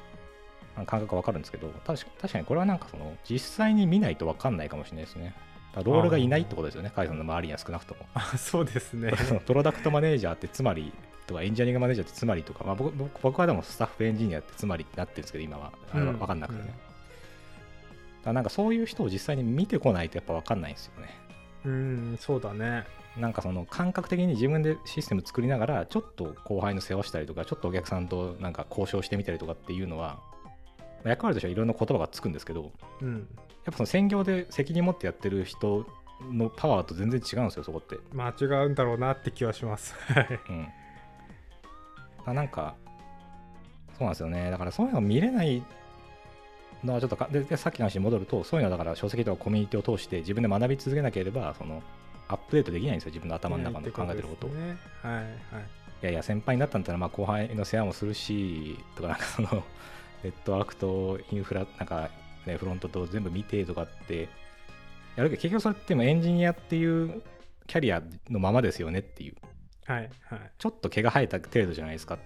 [0.76, 5.34] あ感覚がわかるんですけど確か確かにこれはなんかその実際に見ないとわかんないかもしれないですね。
[5.84, 8.06] ロールがいないってことですよねカイさんの周りには少なくとも。
[8.14, 9.12] あそうですね。
[9.46, 10.94] プロダクトマネージャーってつまり
[11.28, 15.72] とかエンジニアリングマネージャーってつまりとか、まあ、僕僕僕はでもスタッフエンジニアってつまりってなってるんですけど今は。
[15.92, 16.18] あれはうん。
[16.20, 16.72] 分かんなくてね、うん。
[16.72, 16.80] だか
[18.26, 21.10] らなんかそういう人を実際に見てこないとやっぱ分かんないんですよね。
[21.66, 22.84] うんそうだね。
[23.18, 30.20] なんかその感覚的に自分でシステム作りながらちょっと後輩の世話したりとかちょっとお客さんとなんか交渉してみたりとかっていうのは
[31.04, 33.18] 役割としてはいろんな言葉がつくんですけどうん。
[33.18, 33.26] やっ
[33.66, 35.86] ぱその専業で責任持ってやってる人
[36.32, 37.98] のパワーと全然違うんですよそこって。
[38.12, 39.94] まあ違うんだろうなって気はします。
[40.12, 40.40] はい。
[40.50, 40.68] うん。
[42.26, 42.76] あなんか、
[43.98, 44.52] そうなんですよね。
[44.52, 45.64] だからそういうの見れない
[46.84, 51.82] のはちょっとかででさっきの話に戻ると、そういうのはだから書籍とかコミュニティを通して自分で学び続けなければ、その
[52.28, 54.50] アップデートできないんですよ、自分の頭の中の考えてることを。
[54.50, 55.84] はいはい。
[56.06, 59.50] やいや、先輩になったんだったら、まあ後輩の世話もするし、とか、なんかその、
[60.24, 62.10] ネットワークとインフラ、なんか、
[62.46, 64.28] ね、フロントと全部見てとかって、
[65.16, 67.22] やるけど、結局それってもエンジニアっていう
[67.68, 69.36] キャリアのままですよねっていう。
[69.86, 70.52] はいはい。
[70.58, 72.18] ちょっと毛が生えた程度じゃないですか。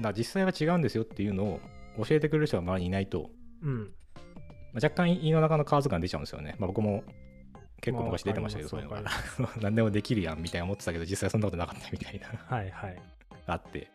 [0.00, 1.60] だ実際は違うんですよっていうのを
[2.04, 3.30] 教えてくれる人が周りにいないと、
[3.62, 3.78] うん。
[4.72, 6.56] まあ若干胃の中の蛙感出ちゃうんですよね。
[6.58, 7.04] まあ、僕も
[7.80, 9.16] 結構昔出てましたけど、そういうのわがか。
[9.60, 13.02] 何でもできるやんみたいな思ってたけど、実際そんなことなかったみたいなはいはい
[13.46, 13.90] あって。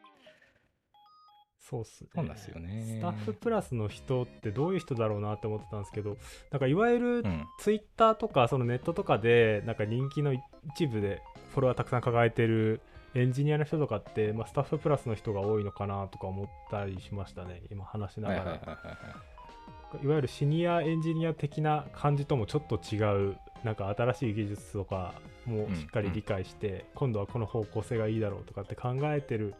[1.67, 6.15] そうっすねそうなんですよねスタッフプラスの人ってどういう人だろうなって思ってたんですけど
[6.51, 7.45] なんかいわゆるうん。
[7.59, 10.33] ツイッターとかそのネットとかでなんか人気の
[10.75, 12.81] 一部でフォロワーたくさん抱えてる
[13.15, 17.61] エンジニアの人とかって、まあ、スタッフプラスの人が多いのかなとか思ったりしましたね。
[17.71, 18.59] 今話しながら、は
[20.03, 25.13] いわゆるシニアエンジニア的な感じともちょっと違うなんか新しい技術とか
[25.45, 29.55] もしっかり理解して、今度はこの方向性がいいだろうとかって考えてる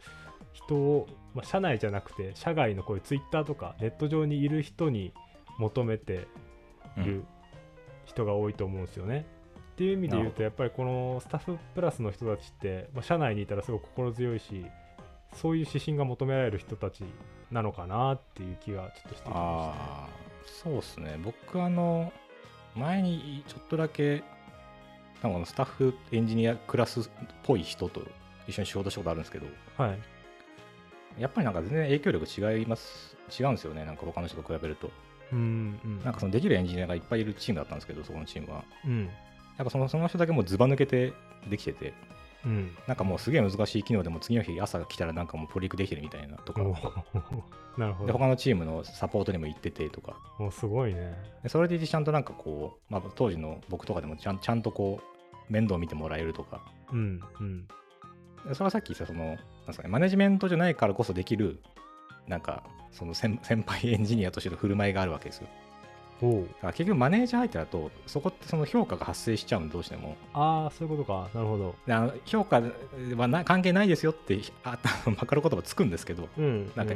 [0.52, 5.12] 人を、まあ、社内じゃなくて社外のこういうツイッターとかネット上にいる人に
[5.58, 6.28] 求めて
[6.98, 7.24] いる
[8.04, 9.26] 人が多いと思うんですよね。
[9.76, 14.64] っていう意味で言うとやっぱりこのスタッフプラスの人たちって、まあ、社内にいたらすごく心強いし
[15.34, 17.04] そういう指針が求められる人たち
[17.50, 19.34] なのかなっていう気がちょっとしてきましたね。
[19.36, 20.08] ああ、
[20.46, 21.20] そうですね。
[21.22, 22.10] 僕、あの、
[22.74, 27.04] 前にちょっとだけ、なんかこのスタッフエンジニアクラスっ
[27.42, 28.00] ぽい人と
[28.48, 29.98] 一緒に仕事したことあるんですけど、はい
[31.18, 33.86] やっぱりなんか全然影響力違います、違うんですよね。
[33.86, 34.90] なんか他の人と比べると。
[35.32, 38.64] うんうんなんかそのできるエンジニアがいっぱいいるチームだったんですけど、そこのチームは。
[38.84, 39.10] うん
[39.58, 41.12] やっぱそのその人だけもうズバ抜けて
[41.48, 41.94] できてて、
[42.44, 42.76] うん。
[42.86, 46.62] なんかもうすげえ難しい機能でも次の日朝来たらなんかもうプリクできてるみたいなとか、
[47.76, 51.16] なるほでど他のチームのサポートにも行っててとか、もうすごいね。
[51.42, 56.60] でそれでちゃんとなんかこう、まあ、当時の僕とかでもちゃんちゃんとこう面倒見てもらえるとか。
[56.92, 57.68] うんうん。
[58.46, 61.60] でそれはさっき言ったそのなんですか、ね、マネジメントじゃないからこそできる
[62.28, 65.48] なんかその先先輩エンジニアとしての振る舞いがあるわけですよ
[66.22, 66.42] おう。
[66.42, 70.16] だから結局マネージャー入ってだとそこってその評価が発生しちゃうんでどうしても。
[70.32, 71.28] ああそういうことか。
[71.34, 71.74] なるほど。
[71.86, 72.62] であの評価
[73.16, 76.94] はな関係ないですよってあまかる言葉つくんですけどうんなんか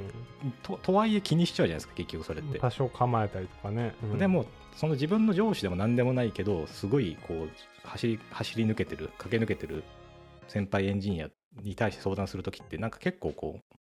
[0.62, 2.54] ととはいえ気にしちゃうじゃないですか結局それって。
[2.54, 4.18] うん多少構えたりとかね、うん。
[4.18, 7.50] でもその自分の上司でも何でもないけどすごいこう
[7.84, 9.84] 走り走り抜けてる駆け抜けてる
[10.48, 11.28] 先輩エンジニア
[11.62, 13.76] に対して相談するときってなんか結構こう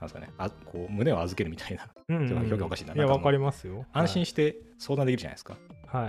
[0.00, 0.32] なんですかね。
[0.38, 1.88] あこう胸を預けるみたいな。
[2.08, 2.94] うんうん表現おかしいな。
[2.94, 3.86] いやわかりますよ。
[3.92, 6.08] 安心して相談できるじゃないですか、は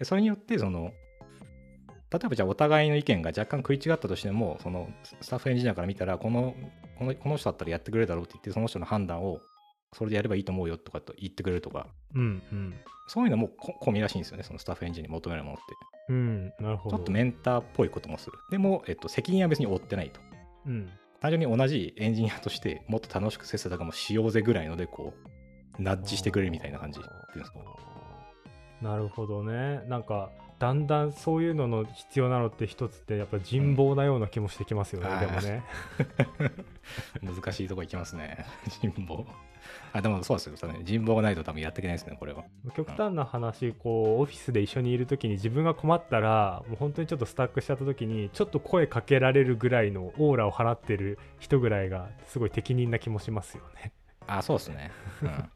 [0.00, 0.92] い、それによってその
[2.10, 4.88] 例えばじゃあお互いの意見が若干食い違ったとしてもその
[5.20, 6.54] スタッフエンジニアから見たらこの
[6.98, 9.40] このこの人だったらやってくれるだろうって言ってその人の判断を
[9.92, 11.86] それでやればいいと思うよとかと言ってくれるとか。
[12.14, 12.74] うんうん。
[13.06, 14.42] そういうのもこ込みらしいんですよね。
[14.42, 15.62] そのスタッフエンジニアに求めるものって。
[16.08, 16.96] うんなるほど。
[16.96, 18.32] ちょっとメンターっぽいこともする。
[18.50, 20.20] でも、えっと、責任は別に負ってないと。
[20.66, 20.90] うん
[21.24, 25.14] 単純に同じエンジニアとしてもっと楽しく切磋琢磨しようぜぐらいので、こ
[25.78, 27.60] う、ナッジしてくれるみたいな感じっていうんですか。
[28.82, 35.62] なるほどねなんかだんだんそういうのの必要なのって一つってやっぱ人望なような気もしてきますよね、うんでもね
[37.42, 38.44] 難しいとこ行きますね。
[38.80, 39.26] 人望。
[39.92, 40.72] あ、でもそうですよ。
[40.72, 42.44] ね人望がないと多分やっていけないですね、これは。
[42.74, 53.92] 極端な話こうオフィスで一緒にいる時に自分が困ったらもう本当にちょっとスタックしちゃった時にちょっと声かけられるぐらいのオーラを放ってる人ぐらいがすごい適任な気もしますよね
[54.26, 54.90] あ、そうですね。
[55.22, 55.50] うん。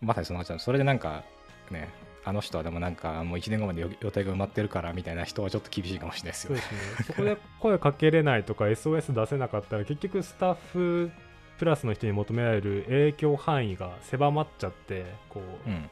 [0.00, 1.22] まさにそのそれでなんか、
[1.70, 1.88] ね、
[2.24, 6.62] あの人はでもなんかもう1年後まで予予定が埋まってるからみたいな人はちょっと厳しいかもしれないですよね。
[6.62, 11.10] そ ねそこで声かけれないとか SOS 出せなかったら結局スタッフ
[11.58, 15.90] プラスの人に求められる影響範囲が狭まっちゃってこう、うん。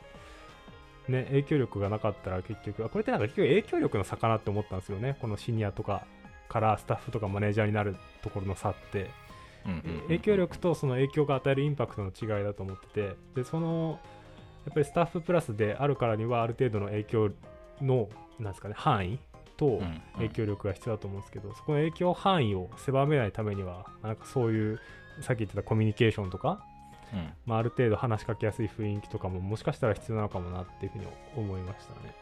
[1.08, 6.06] ね、影響力がなかったら結局あこれってなんか結局影響力の差かなって思ったんですよねこのシニアとか
[6.48, 9.10] からスタッフとかマネージャーになるところの差って
[9.66, 13.98] うんうんうん影響力とその影響が与えるインパクトの違いだと思っててでその
[14.66, 17.30] やっぱりスタッフプラスであるからにはある程度の影響
[17.80, 19.18] のなんですかね範囲
[19.56, 24.80] とうんうん影響力が必要だと思うんですけど、そこの影響範囲を狭めないためにはなんかそういう
[25.20, 26.64] さっき言ってたコミュニケーションとか、
[27.12, 32.14] うんまあ、ある程度話しかけやすい雰囲気とかももしかしたら必要なのかもなっていうふうに思いましたね。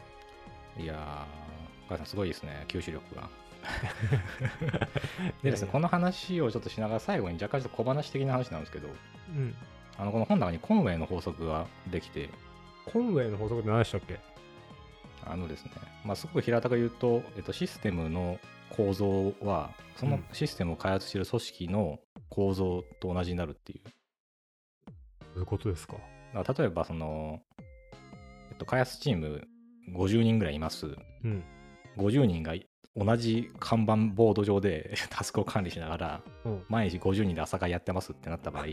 [0.78, 3.28] いやー、お母さんすごいですね、吸収力が。
[5.42, 8.88] でですね、この話をちょっとしながら最後に若干ちょっと小話的な話なんですけど、
[9.30, 9.54] うん、
[9.98, 12.30] あのこの本の中にコンウェイの法則ができて、
[12.86, 14.18] コンウェイの法則って何でしたっけ？
[15.26, 15.72] あのですね、
[16.04, 18.38] まあ、すごく平たく言うと、えっと、システムの
[18.70, 21.98] 構造は、そのシステムを開発している組織の
[22.30, 23.80] 構造と同じになるっていう。
[23.84, 25.96] どういうことですか？
[26.34, 27.40] 例えば、その、
[28.50, 29.46] えっと、開発チーム
[29.92, 30.86] 50人ぐらいいます。
[31.24, 31.44] うん。
[31.96, 32.54] 50人が
[32.98, 38.66] 同じ看板ボード上で タスクを管理しながら、うん毎日50人で朝会やってますってなった場合、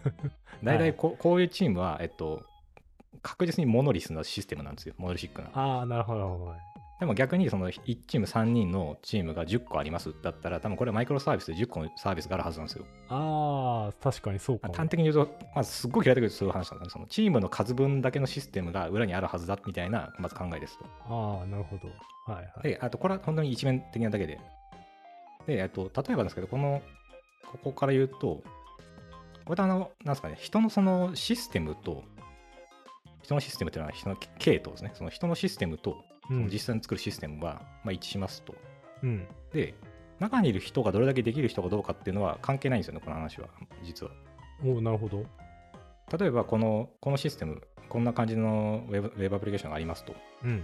[0.62, 2.44] 大体こ,、こういうチームは、えっと、
[3.22, 5.48] 確実にモノリスなシステムなんですよ、モノリシックな。
[5.54, 6.54] ああ、なるほどなるほど。
[7.02, 12.84] でも逆にその1チーム3人のチームが10個ありますだったら多分これマイクロサービスで10個のサービスがあるはずなんですよ。
[13.08, 16.90] ああ確かにそうかも端的に言うと、まずすっごい嫌いだけどそういう話なんですね。
[16.92, 20.84] そのチームの数分だけのシステムが裏にあるはずだみたいなまず考えですと。
[21.08, 21.88] ああなるほど
[22.32, 24.38] はいはいで、あとこれは本当に一面的なだけで。
[25.48, 26.82] で、えっと、例えばですけど、この、
[27.50, 28.44] ここから言うと、
[29.44, 32.04] これあの、なんですかね、人のそのシステムと、
[33.24, 34.92] 人のシステムっていうのは人の系統ですね。
[34.94, 38.54] その人のシステムと、その実際に作るシステムは、まあ、一致しますと。
[39.02, 39.74] うんで、
[40.18, 43.48] 中にいる人がどれだけできる人かどうかっていうのは関係ないんですよね、この話は、
[43.82, 44.12] 実は。
[44.64, 45.24] おおなるほど
[46.16, 50.14] 例えば、この、このシステム、こんな感じのウェブウェブアプリケーションがありますと。
[50.44, 50.62] うん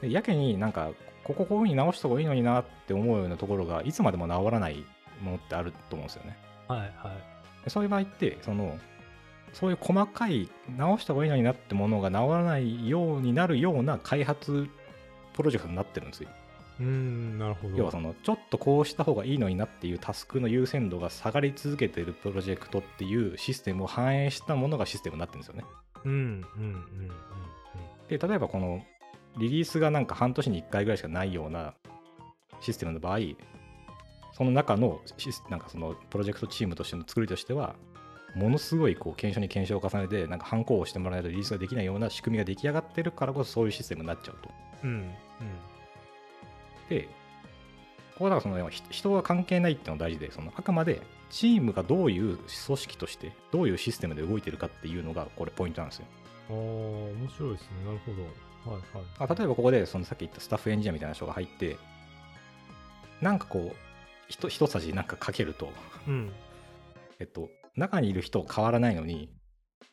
[0.00, 0.90] でやけになんか
[1.22, 4.84] こここういうふうに直した方がいいのになって思うようなところがいつまでも直らない
[5.22, 6.36] ものってあると思うんですよね。
[6.68, 6.90] はいはい
[7.64, 8.78] でそういう場合ってその
[9.52, 14.68] そういう細かい直した方がいいのになってものが直らないようになるような開発
[15.34, 16.28] プロジェクトになってるんですよ。
[16.80, 25.64] うーんなるほど要はそのちょっとこうした方がいいのになっていうタスクの優先度が下がり続けているプロジェクトっていうシステムを反映したものがシステムになってるんですよね。
[26.04, 27.10] うんうんうんうん
[28.08, 28.84] で例えばこの
[29.38, 31.74] リリースがなんか半年に1回ぐらいしかないような
[32.60, 33.18] システムの場合
[34.32, 35.00] その中の
[35.48, 37.76] なんかそのプロジェクトチームとしての作りとしては
[38.34, 44.50] ものすごいこう検証に検証を重ねてなんか反抗をしてもらわないとリリースができないような仕組みが出来上がってるからこそそういうシステムになっちゃうと。
[44.84, 45.10] うんうん。
[46.88, 47.08] で
[48.14, 56.06] ここだからそのひ人が関係ないっていうのが大事でそのあくまでチームがどういう組織としてどういうシステムで動いてるかっていうのがこれポイントなんですよ。
[56.50, 57.68] ああ面白いですね。
[57.84, 58.22] なるほど。
[58.72, 59.30] はいはい。
[59.30, 61.76] あ例えばここでそのさっき言ったスタッフエンジニアみたいな人が入って
[63.20, 63.76] なんかこう
[64.28, 65.70] 一一さじなんかかけると、
[66.06, 66.32] うん。
[67.18, 69.30] えっと、中にいる人変わらないのに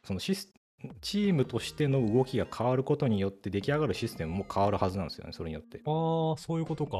[0.04, 0.54] そのシス
[1.02, 5.78] チームとしての動きが変わることによって出来上がるシステムも変わるはずなんですよねそれによって。
[5.78, 6.98] ちああそういうことか。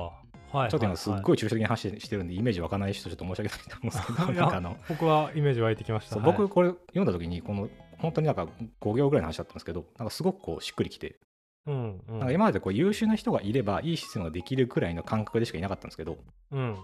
[0.52, 6.20] はいょっと今すっいごい抽象的な話してるんでイメージ湧かない人ちょっと申し訳ないと思うんですけど なんかあの僕はイメージ湧いてきました。
[6.20, 8.48] 僕これ読んだ時にこの本当になんか
[8.82, 11.20] 5行ぐらいの話だったんですけどなんかすごくこうしっくりきて
[11.66, 12.20] うんうん。
[12.20, 16.18] なんか今までこう優秀な人がいればいいシステムができるくらいの感覚でしかいなかったんですけど
[16.52, 16.78] うん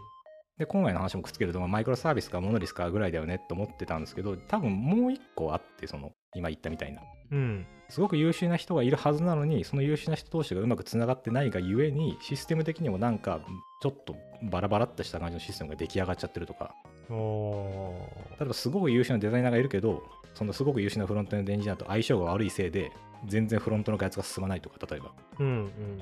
[0.57, 7.01] で今回の話もくっつけると、まあマイクロサービスかモノリスかぐらいだよねと思ってたんですけど多分もう一個あってその今言ったみたいな。
[7.31, 7.65] うん。
[7.89, 13.39] すごく優秀な人がいるはずなのにその優秀な人同士がうまくつながってないがゆえにシステム的にもなんか
[13.81, 16.73] ちょっとバラバラっとした感じのシステムが出来上がっちゃってるとか。
[17.09, 22.91] お例えばすごく優秀なデザイナーがいるけどそのすごく優秀なフロントエンドエンジニアと相性が悪いせいで
[23.25, 25.11] 全然フロントの開発が進まないとか例えば。
[25.39, 26.01] うんうん。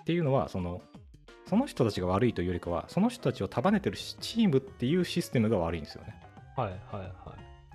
[0.00, 0.80] っていうのはその
[1.48, 6.14] その人たちが悪いというよりかはその人たちを束ねてるチームっていうシステムが悪いんですよね。
[6.56, 7.10] はいはいはい。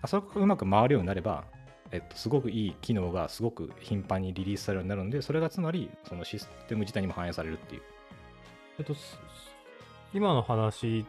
[0.02, 1.46] あそれがうまく回るようになれば、
[1.92, 7.82] えっと、すごくいい機能がすごく頻繁にリリースされるようになるのでそれがつまりそのシステム自体にも反映されるっていう。
[8.80, 9.18] えっとす
[10.14, 11.06] 今の話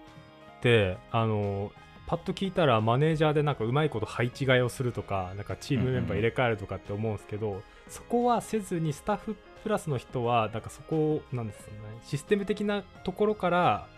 [0.59, 1.70] ってあの
[2.07, 11.79] パッと聞いたらマネージャーでなんかうまいこと配置換えをするとかなんかチームメンバー入れ替えるとかって思うんですけど、そこはせずにスタッフプラスの人はなんかそこをなんですよね。
[12.05, 13.88] システム的なところから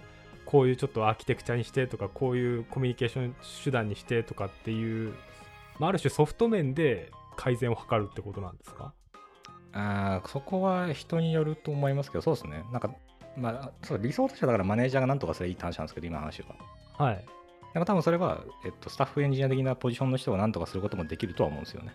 [0.46, 5.12] こういうちょっとアーキテクチャにしてとかこういうコミュニケーション手段にしてとかっていう、
[5.79, 8.94] まあ、ある種ソフト面で改善を図るってことなんですか？
[9.72, 12.64] あーそこは人によると思いますけどそうですね。
[12.72, 12.90] なんか
[13.37, 16.48] まあそう理想としてはだからマネージャーが何とかすればいいって話なんですけど今の話は。
[17.05, 17.24] はい。
[17.74, 21.92] でも多分それは、えっと、スタッフエンジニア的なポジションの人が何とかすることもできるとは思うんですよね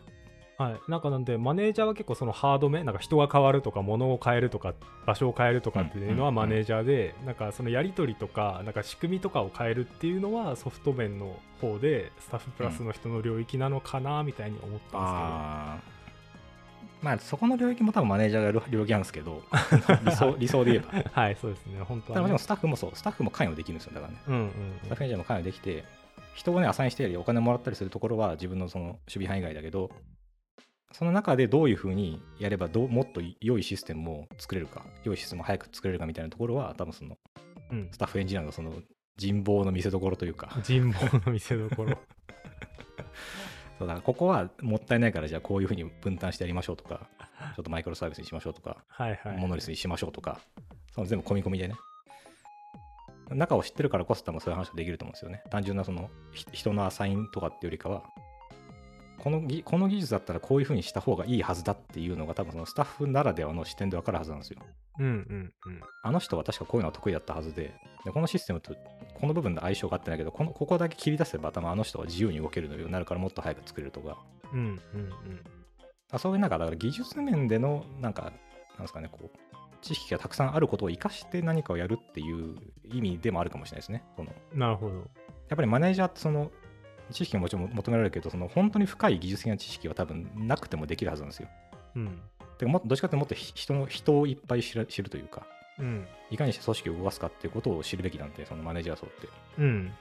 [0.61, 4.73] はい、なんかなんでマネージャーは結構そのハードめなんか人が変わるとか物を変えるとか
[5.05, 6.49] 場所を変えるとかっていうのはうんうんうん。
[6.49, 15.01] マネージャーで、なんかそのやり取りとかなんか仕組みとかを変えるっていうのはソフト面の方でスタッフプラスの人の領域なのかなみたいに思ったんですけど、
[17.01, 19.41] まあそこの領域も多分マネージャーがやる領域なんですけど
[20.05, 21.21] 理想理想で言えば。
[21.21, 21.81] はいそうですね。
[21.81, 22.23] 本当は、ね。
[22.23, 24.19] ただもスタッフもそうスタッフも関与できるんですよだからね。
[24.27, 24.51] うんうん
[24.83, 25.83] スタッフエンジニアも関与できて
[26.35, 29.91] 人をねアサインしてやりお金もらったりするところは自分のその守備範囲外だけど
[30.93, 37.17] その中でどういうふうにやればどうもっと良いシステムを作れるか良いシステムを早く作れるかみたいなところは多分その
[37.71, 37.89] うん。
[37.91, 38.73] スタッフエンジニアのその
[39.17, 40.57] 人望の見せ所というか。
[40.63, 41.85] 人望の見せ所。
[43.79, 47.09] そうだからここはもったいないからじゃあこういうふうに分担してやりましょうとか
[47.55, 49.37] ちょっとマイクロサービスにしましょうとかはいはい。
[49.37, 50.39] モノリスにしましょうとか
[50.93, 51.75] その全部込み込みでね。
[53.29, 55.41] 中を知ってるからこそ多分そういう話ができると思うんですよね。
[55.49, 58.03] 単純なそのひ人のアサインとかっていうよりかは
[59.21, 64.59] このぎこの技術だったらこういうふうにした方がいいはずだっていうのが多分そのスタッフならではの視点で分かるはずなんですよ。
[64.97, 65.81] うんうんうん。
[66.01, 67.71] あの人は確かこういうのは得意だったはずで。
[68.03, 68.75] でこのシステムと
[69.13, 74.17] この部分で相性が合ってないけどこのここだけ切り出せば多分あの人は自由に動けるようになるからもっと早く作れるとか。
[74.53, 75.43] うんうんうん。
[76.11, 78.33] あそういうなんかだから技術面でのなんかなん
[78.81, 79.29] ですかねこう
[79.83, 82.55] 知識がたくさんあることを生かして何かをやるっていう
[82.91, 84.03] 意味でもあるかもしれないですね。
[84.15, 84.31] その。
[84.55, 84.95] なるほど。
[84.95, 86.51] やっぱりマネージャーってその
[87.11, 91.49] 知識ももちろん求められるけど、その本当に深い技術的な知識は多分なくてもできるはずなんですよ。
[91.95, 92.21] うん。
[92.57, 95.45] てかもどっちかってもっと人の人をいっぱい知ら知るというか、
[95.79, 96.07] うん。
[96.29, 99.27] いかにして組織を動かすかっていうことを知るべきなんで、そのマネージャー層って。
[99.57, 99.91] うん。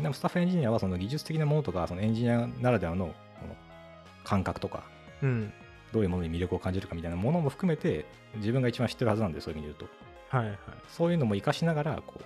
[0.00, 3.12] でもスタッフエンジニアはその技術的なものとか、そのエンジニアならではのこ
[3.46, 3.56] の
[4.24, 4.84] 感覚とか、
[5.22, 5.52] うん。
[5.92, 8.04] どういうものに魅力を感じるかみたいなものも含めて、
[8.36, 9.90] 自分が一番知ってるはずなんで、そういう意味で言う
[10.30, 10.36] と。
[10.36, 10.58] はいはい。
[10.88, 12.24] そういうのも活かしながら、こう、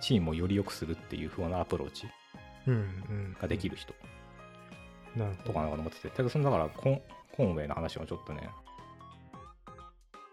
[0.00, 2.06] チームをより良くするっていう風なアプローチ。
[3.40, 3.94] ができる人。
[5.44, 7.00] とかなんか思ってて、だけどそのだからコン、
[7.32, 8.48] コンウェイの話はちょっとね、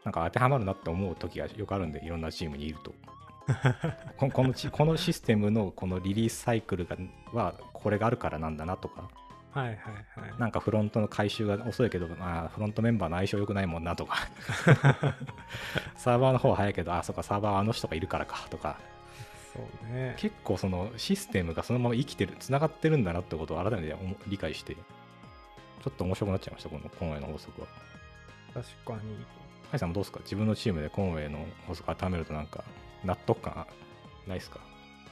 [0.03, 2.93] なんか当てはまるなって思う時がよくあるんで、いろんなチームにいると。
[4.17, 6.95] ここのチこのシステムのこのリリースサイクルが
[7.33, 9.09] はこれがあるからなんだなとか、
[9.51, 9.75] はいはい
[10.19, 10.39] はい。
[10.39, 14.15] なんかフロントの回収が遅いけど、まあ、フロントメンバーの相性良くないもんなとか、
[15.95, 18.77] サーバーの方は早いけど、あ、そっか、サーバーはあの人がいるからかとか、
[19.53, 20.15] そうね。
[20.17, 27.67] 結構そのシステムがそのまま生きてる、つながってるんだなってことを改めて思理解して、ちょっと面白くなっちゃいました、このコンウェイの法則は。
[28.53, 29.23] 確かに。
[29.69, 30.19] ハイさんもどうですか？
[30.21, 32.63] 自分のチームでコンウェイの法則当てはめるとなんか
[33.03, 33.67] 納得感
[34.27, 34.59] ないですか？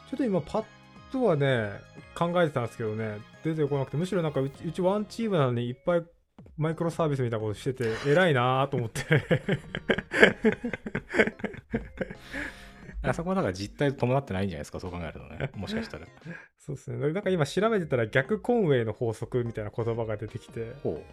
[0.10, 0.66] ちょっと今パッ
[1.12, 1.72] とはね、
[2.16, 6.04] 考えてたんですけどね、出てこなくて、むしろなんかうちうちワンチームなのにいっぱい
[6.58, 9.04] マイクロサービスみたいなことしてて、偉いなと思って。
[13.04, 14.80] あそこはだから実態と伴ってないんじゃないですか？
[14.80, 15.50] そう考えるとね。
[15.56, 16.06] もしかしたら。
[16.60, 16.98] そうですね。
[17.14, 21.04] なんか今調べてたら逆コンウェイの法則みたいな言葉が出てきて、ほ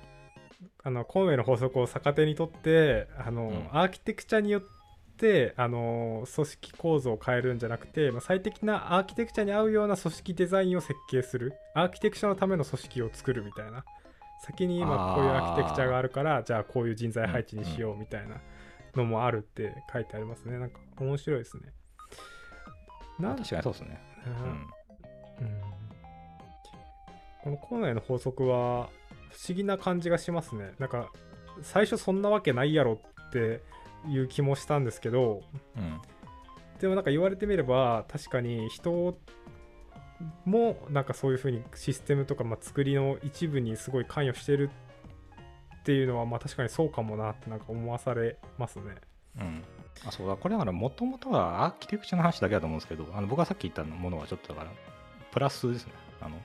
[0.83, 4.63] あのコンウェイの法則を逆手にとって、あの、うんアーキテクチャによっ
[5.17, 11.55] て、あの組織構造を変えるんじゃなくて、まあ、最適なアーキテクチャに合うような組織デザインを設計する。
[11.75, 13.85] アーキテクチャのための組織を作るみたいな。
[14.45, 18.41] 先に今こういうアーキテクチャがあるから、じゃあこういう人材配置にしようみたいな
[18.95, 20.59] のもあるって書いてありますね。
[20.59, 21.73] なんか面白いですね。
[23.19, 23.23] う。
[23.23, 24.01] なん確かにそうですね。
[24.27, 24.33] うん。
[24.33, 25.69] うん
[27.45, 28.91] このコーナーの法則は
[29.31, 30.73] 不思議な感じがしますね。
[30.79, 31.11] なんか
[31.63, 33.63] 最初そんなわけないやろって
[34.07, 35.43] いう気もしたんですけど
[35.77, 36.01] うん。
[36.81, 39.19] でもなんか言われてみれば確かに人
[40.45, 44.71] もなんかそういう風にシステムとかまあ作りの一部にすごい関与してる
[45.81, 48.97] っていうのはまあ確かにそうかもなってなんか思わされますね。
[49.41, 49.63] うん。
[50.07, 50.37] あ、そうだ。
[50.37, 54.71] これだから、もともとはアーキテクチャの話だけだと思うんですけど、あの僕がさっき言ったものはちょっとだから、
[55.33, 55.93] プラスですね。
[56.21, 56.37] あの、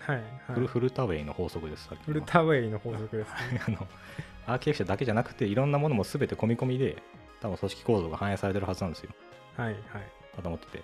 [0.00, 0.66] はい、フルはい。
[0.68, 1.84] フルタウェイの法則です。
[1.84, 3.60] さっきのフルタウェイの法則ですね。
[3.66, 3.86] あの
[4.46, 7.02] アーキテクチャだけじゃなくていろんなものも全て込み込みで
[7.40, 9.10] 多分組織構造が反映されてるはずなんですよ
[9.56, 9.76] はいはい。
[10.36, 10.82] だと思ってて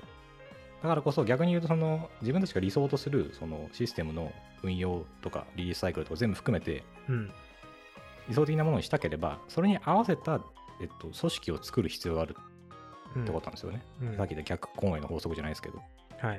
[0.83, 4.33] だからこそ逆に言うとその自分たちが理想とするそのシステムの
[4.63, 7.33] 運用とかリリースサイクルとか全部含めてうん。
[8.29, 10.41] 理想的なものにしたければそれに合わせた、
[10.81, 12.37] えっと、組織を作る必要がある
[13.15, 13.23] うん。
[13.23, 14.17] ってことなんですよね、うん。
[14.17, 15.81] さっき言った逆公演の法則じゃないですけど。
[16.19, 16.37] はい。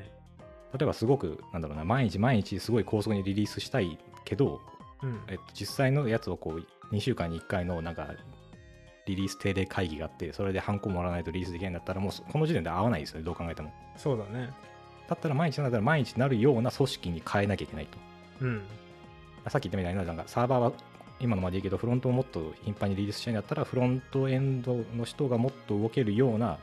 [0.73, 4.61] 例えばすごくなんだろうな毎日毎日すごい高速にリリースしたいけど、
[5.03, 5.21] うん。
[5.27, 8.07] えっと、実際のやつをこう2週間に1回のなんか
[9.05, 13.71] リリース定例会議があってそれでハンコもらわないとリリースできないんだったらもうそこの時点で合わないですよねどう考えても。
[13.95, 14.51] そうだね。
[15.07, 17.97] だったら毎日なんだったら毎日なるような組織に変えなきゃいけないと。
[18.41, 18.61] うん。
[19.47, 20.73] さっき言ったみたいになんかサーバーは
[21.19, 26.59] 今のままでいいけどフロントをもっと頻繁にリリースしたいんだったらフロントエンドの人がもっと動けるような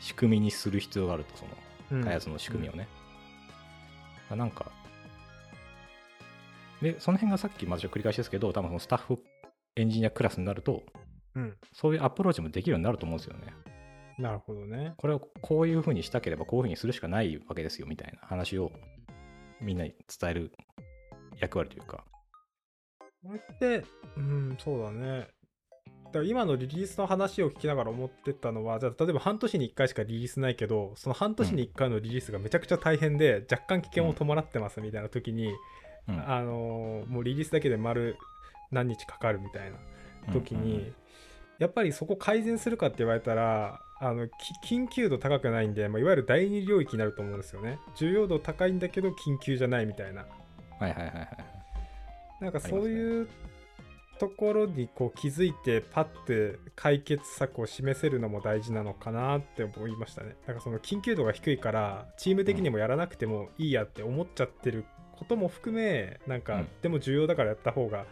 [0.00, 1.50] 仕組みにする必要があるとその
[1.92, 2.88] うん開発の仕組みをね。
[4.30, 4.72] あなんか、
[6.82, 9.18] で、その辺がさっき、まあ、繰り返しですけど、多分そのスタッフ
[9.76, 10.82] エンジニアクラスになると、
[11.34, 11.56] うん。
[11.72, 13.54] そういうアプローチもできるようになると思うんですよね。
[14.18, 14.94] なるほどね。
[14.96, 18.72] これをこういうふうにしたければ、こういうふうにするしかないわけですよみたいな話を
[19.60, 20.52] みんなに伝える
[21.38, 22.04] 役割というか。
[23.26, 25.28] これって、うん、そうだね。
[26.06, 35.52] だから今のリリースの話を聞きながら思ってたのは、じゃあ例えば半年に1回しかリリースないけど、その半年に1回のリリースがめちゃくちゃ大変で、若干危険を伴ってますみたいな時に、
[36.08, 38.16] うんあのーもうリリースだけで丸
[38.70, 40.94] 何日かかるみたいな時に、うん
[41.58, 47.78] やっぱりそこ改善するかって言われたら、あのき緊急度高くないんで、まあ、いわゆる第二領域になると思うんですよね。
[47.96, 50.26] 重要度高いんだけど緊急じゃないみたいな。
[50.78, 51.55] はいはいはいはい。
[52.40, 53.28] なんかそういう
[54.18, 60.36] ところにこう気づいてパッて解決策を示せるのも大事なのかなって思いましたね。
[60.46, 68.06] なんかその緊急度が低いからチーム的にもやらなくてもいいやって思っちゃってることも含めなんかうんでも重要だからやった方が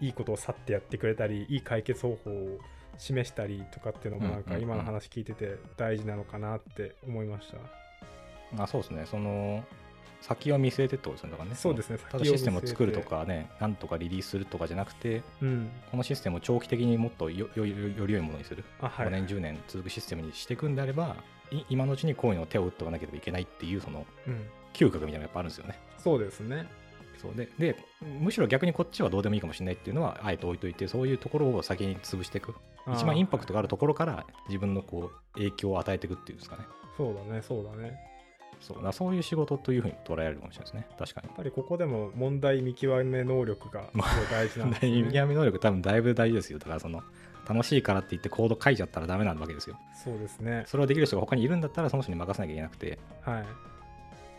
[0.00, 2.58] いいことを去ってやってくれたりいい解決方法を
[2.98, 8.62] 示したりとかっていうのもなんか今の話聞いてて大事なのかなって思いました。
[8.62, 9.04] あそうですね。
[9.06, 9.64] その、
[10.26, 11.54] 先を見据えてってことですよだからね。
[11.54, 15.70] そうですねただシステムを作るとかねなんとかリリースするとかじゃなくてうん。
[15.90, 19.08] このシステムを長期的にもっとよよよより良いものにする、あはい。
[19.08, 21.16] 5年10年続くシステムにしていくんであれば
[21.50, 24.46] い今のうちにこういうのを手を打っておかなければいけないっていうそのうん。
[24.72, 25.78] 嗅覚みたいなのがやっぱあるんですよね。
[25.98, 26.66] そうですね。
[27.20, 27.76] そうでで
[28.20, 32.54] むしろ逆にこっちはどうでもいいかもしれないっていうのはあえて置いといてそういうところを先に潰していく。
[32.92, 36.64] 一番インパクトがあるところから自分のこう影響を与えていくっていうんですかね。
[36.96, 38.13] そうだねそうだね
[38.64, 40.96] そうそういう仕事というふうに捉えられるかもしれないですね。
[40.98, 41.28] 確かに。
[41.36, 43.84] ぱりここでも問題見極め能力が
[44.30, 44.90] 大事なんですね。
[45.04, 46.58] 見極め能力多分だいぶ大事ですよ。
[46.58, 47.02] だからその
[47.46, 49.76] 楽しいからって言ってコード書いちゃったらダメなわけですよ。
[50.02, 50.64] そうですね。
[50.66, 52.98] それをできる人が他にいるんだったらその人に任せなきゃいけなくて。
[53.20, 53.44] はい。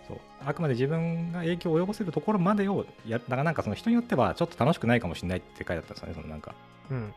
[0.08, 0.18] そう。
[0.44, 6.56] あくまで自分が影響を及ぼせるところまでをやだからなんかその人によってはちょっと楽しくないかもしれないって書いてあったんですよねそのなんか。
[6.90, 7.14] うんうんうん。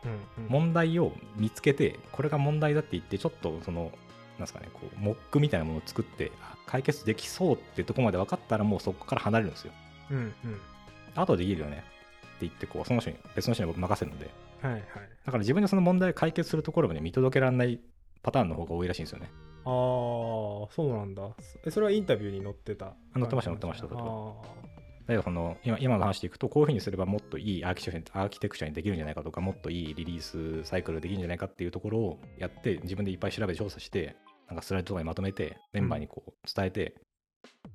[0.47, 3.91] 問題を見つけてこれが問題だって言ってちょっとその
[4.39, 9.73] なんですかねこうモックみたいなものを作ってあ解決できそうってとこまで分かったらもうそこから離れるんですよ。
[10.11, 10.33] うんうん。
[11.15, 11.85] あとできるよねって
[12.41, 14.29] 言ってこうその人に別の人に僕任せるので。
[14.61, 14.83] はいはい。
[15.25, 17.79] だから自分でその問題を解決するところまで見届けられない
[18.21, 19.29] パターンの方が多いらしいんですよね。
[19.59, 21.29] ああそうなんだ。
[21.65, 22.93] えそれはインタビューに載ってた？
[23.13, 24.69] 載ってました載ってましたそれはあ
[25.07, 34.15] だけどその今今の話でいくとこういうふうにすればもっといいアーキテクチャアーキテクチャにできるんじゃないかとかもっといいリリースサイクルできるんじゃないかっていうところをやって自分でいっぱい調べて調査して
[34.49, 36.95] なんかスライドとかにまとめてメンバーにこう伝えて、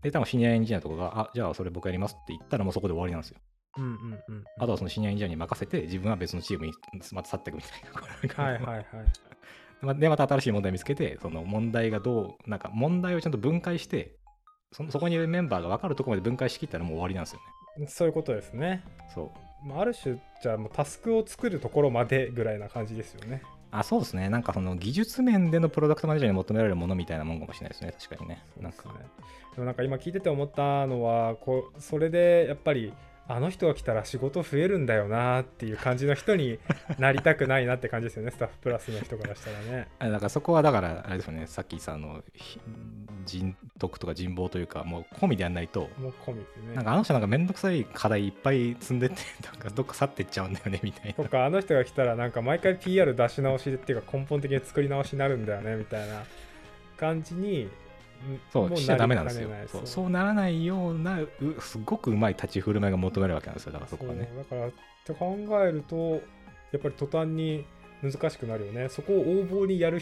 [0.03, 3.39] で多分シニアエンジニアとかがあじゃあそれ僕やりますって言ったらもうそこで終わりなんですよ。
[3.79, 3.95] ーうんうん
[4.29, 4.45] うん。
[4.59, 6.73] あとはそのシニアエンジニアに任せて自分は別のチームに
[7.13, 8.85] また去っていくみたいなはいはいはい
[9.81, 14.17] までまた新しい問題を見つけてその問題がどうなんか問題をちゃんと分解して
[14.73, 17.41] そのそこにいるメンバーが分かるところまで分解しきったらもう終わりなんですよ
[17.79, 17.87] ね。
[17.87, 18.83] そういうことですね。
[19.15, 19.33] そ
[19.65, 19.69] う。
[19.69, 23.43] まあ、ある種じゃあもうタスクを作るところまでぐらいな感じですよね。
[23.77, 24.29] あそうですね。
[24.29, 27.93] なんかその技術面でのプロダクトマネージャーに求められるものみたいなもんかもしれないですね。
[28.01, 28.43] 確かにね。
[28.61, 28.95] なんかね。
[29.55, 32.93] でもなんか今聞いてて思ったのはこうそれでやっぱり
[33.27, 36.59] あの人が来たら仕事増えるんだよなっていう感じの人に
[36.99, 39.89] なりたくないなって感じですよねスタッフプラスの人からしたらね。
[39.99, 42.61] あだからそこはだからあれですよねさっきさんのひ
[43.25, 46.75] 人徳とか人望というかもう込みでやんないともう込みでね。
[46.75, 49.17] なんかあの人なんかめんどくさい課題いっぱい積んでって
[49.47, 56.25] なんかどっか去っていっちゃうんだよねみたいなとかあの人が来たらなんか毎回 PR 出し直しっていうか根本的に作り直しになるんだよねみたいな
[56.99, 57.71] 感じに
[58.53, 59.49] そうしちゃダメなんですよ。
[59.67, 60.11] そうそう。
[60.11, 61.29] ならないようなう
[61.61, 64.31] すごくうまい立ち振る舞いが求められるわけなんですよだからそこはね。
[64.37, 64.71] だからっ
[65.05, 65.97] て考えると
[66.73, 67.67] やっぱり途端に
[68.03, 68.89] 難しくなるよね。
[68.89, 70.01] そこを横暴にやるっ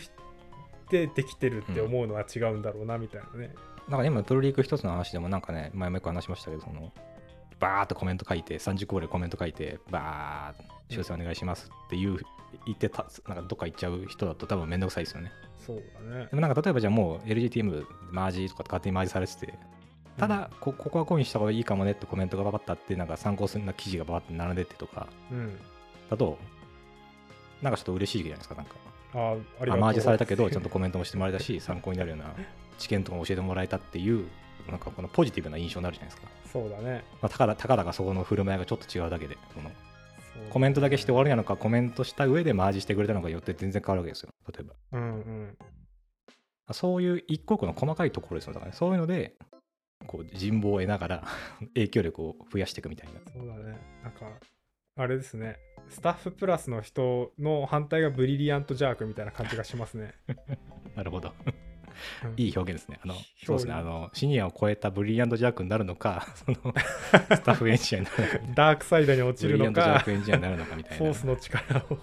[0.88, 3.54] てできてるって思うのは違うんだろうなみたいなね、
[3.88, 6.92] なんか今プロリーク一つの話でもなんかね前もよく話しましたけどその
[7.58, 12.18] バーっとコメント書いて30個ぐらいコメント書いてバーッ修正お願いしますっていう
[12.66, 15.32] 言ってたなんかどっか行っちゃう人だと多分めんどくさいですよね
[15.64, 16.26] そうだね。
[16.30, 19.54] でもなんか例えばじゃあもう LGTM マージとか勝手にマージされてて
[20.18, 25.58] ただこここはこういうにした方がいいかもねってコメントがババッとあってなんか参考するな記事がババッと並んでってとかうん。
[26.10, 26.38] だと
[27.62, 28.74] なんかちょっと嬉しいじゃないですかなんか。
[29.14, 32.32] ああマージされたけど ちゃんとコメントもしてもらえたし参考になるような
[32.78, 34.26] 知見とかも教えてもらえたっていう
[34.68, 37.02] なんかこのポジティブな印象になるじゃないですか、そうだね。
[37.20, 39.70] まあ、たかだたかだかそこの振る舞いがちょっと違うだけでその
[40.50, 44.30] コメントだけして終わりなのかコメントした上でマージしてくれたのかによって全然変わるわけですよ。
[44.52, 44.74] 例えば。
[44.92, 45.58] うんうん。
[46.72, 48.54] そういう一個一個の細かいところですよ。
[48.54, 49.34] だから、ね、そういうので
[50.06, 51.24] こう人望を得ながら
[51.74, 53.20] 影響力を増やしていくみたいな。
[53.32, 53.78] そうだね。
[54.02, 54.26] なんか
[54.96, 55.58] あれですね。
[55.88, 60.14] スタッフプラスの人の反対がブリリアントジャークみたいな感じがしますね、
[60.96, 61.34] なるほど。
[61.46, 61.61] うん
[62.36, 63.00] いい表現ですね。
[63.02, 63.14] あの
[63.44, 63.74] そうですね。
[63.74, 66.74] あのシニアを超えたブリリアントジャークになるのか その
[67.36, 68.54] スタッフエンジニアになるのか。
[68.54, 70.96] ダークサイドに落ちるのブリリアントジャーかクエンジニアになるのかみたいな。
[70.98, 71.98] フォースの力を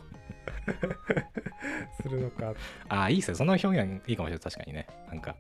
[2.02, 2.54] するのか
[2.88, 3.36] ああ、いいですね。
[3.36, 4.44] その表現いいかもしれない。
[4.44, 4.88] 確かにね。
[5.10, 5.36] なんか、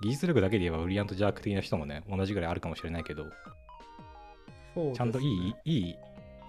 [0.00, 3.30] 技術力だけで言えば、ブリリアントジャーク的な人もね、同じぐらいあるかもしれないけど、ね。
[4.94, 5.96] ちゃんといい、いい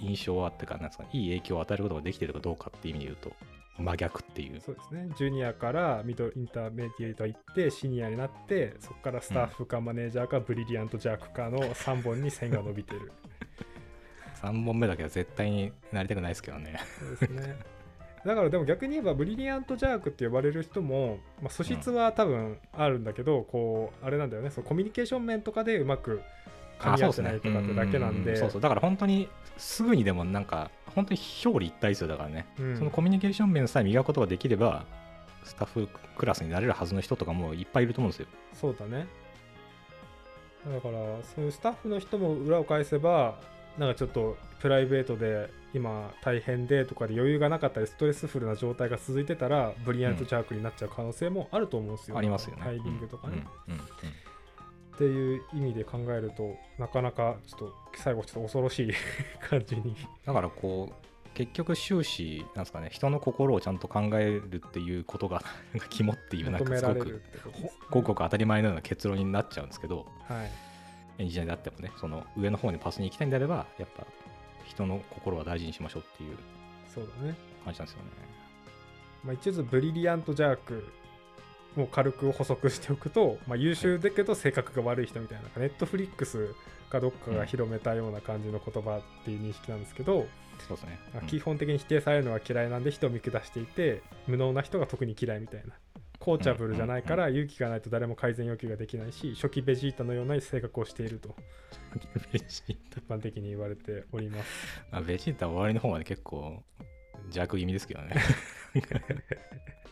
[0.01, 3.31] 印象をあってか、なんですか、いい影響を与えることができてるかどうかっていう意味で言うと、
[3.79, 4.61] 真逆っていう。
[4.61, 5.09] そうですね。
[5.17, 13.11] ジュニアからミドルインターメディエイト行ってシニアになってそこからスタッフかマネージャーかブリリアントジャークかの3本に線が伸びてる。
[14.41, 16.79] 3本目だけは絶対になりたくないですけどね。
[16.99, 17.57] そうですね。
[18.25, 24.49] だからでも逆に言えばブリリアントジャークって呼ばれる人も、まあ、素質は多分あるんだけど、こうあれなんだよね。
[24.49, 26.21] そのコミュニケーション面とかでうまく
[26.79, 28.33] 噛み合ってないとかってだけなんで。
[28.33, 28.61] うそうそう。
[28.61, 32.07] だから本当に、すぐにでもなんか、本当に表裏一体ですよ。
[32.07, 32.45] だからね。
[32.59, 34.85] うんそのコミュニケーション面さえ磨くことができれば、
[35.43, 38.27] スタッフクラスになれるはずの人とかもいっぱいいると思うんですよ。
[38.53, 39.07] そうだね
[40.65, 43.39] だからそういうスタッフの人も裏を返せば
[43.77, 52.61] なんかちょっとプライベートで今大変でとかで余裕がなかったりストレスフルな状態が続いてたらブリリアントジャークになっちゃう可能性もあると思うんですよ、ありますよね。
[52.63, 53.85] タイミングとかね、うんうんうん
[54.99, 58.91] っっていう意味で考えるとなかなかちょっと最後ちょっと恐ろしい
[59.49, 59.95] 感じに。
[60.25, 65.41] だからこう結局終始なんですかね人の心をちゃんと考えるっていうことが
[65.71, 67.21] なんか肝っていうなん求かすごく
[67.89, 70.51] ごくごく当たり前のような結論になっちゃうんですけどはい。
[71.19, 74.05] エンジニアであってもねその上の方にパスに行きたいんであればやっぱ
[74.65, 76.37] 人の心は大事にしましょうっていう
[76.93, 77.35] そうだね。
[77.63, 78.09] 感じなんですよね。
[79.23, 80.87] まあ、一応ブリリアントジャーク
[81.77, 86.53] を軽く補足しておくと、まあ、優秀だけど性格が悪い人みたいなネットフリックス
[86.89, 90.27] かどっかが広めたような感じの言葉っていう認識なんですけど、
[90.67, 90.99] そうですね。
[91.13, 91.27] まあうん。
[91.27, 95.73] 基本的に否定されるのが嫌いなんで人を見下していて無能な人が特に嫌いみたいな。
[96.19, 101.33] コーチャブルじゃないから勇気がないと誰も改善要求ができないし初期ベジータのような性格をしていると
[102.33, 102.99] ベジータ。
[102.99, 104.83] 一般的に言われております。
[104.91, 106.61] まあベジータは終わりの方まで結構
[107.27, 108.15] 邪悪気味ですけどね。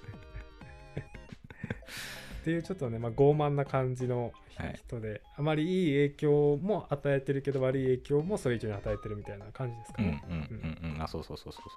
[2.42, 10.20] っていうちょっとね、まあ、傲慢な感じのはい人で、あまりいい影響も与えてるけど悪い影響もそれ以上に与えてるみたいな感じですかうんうんね。
[10.50, 11.02] うんうん。
[11.04, 11.70] あ、そうそうそうそうそ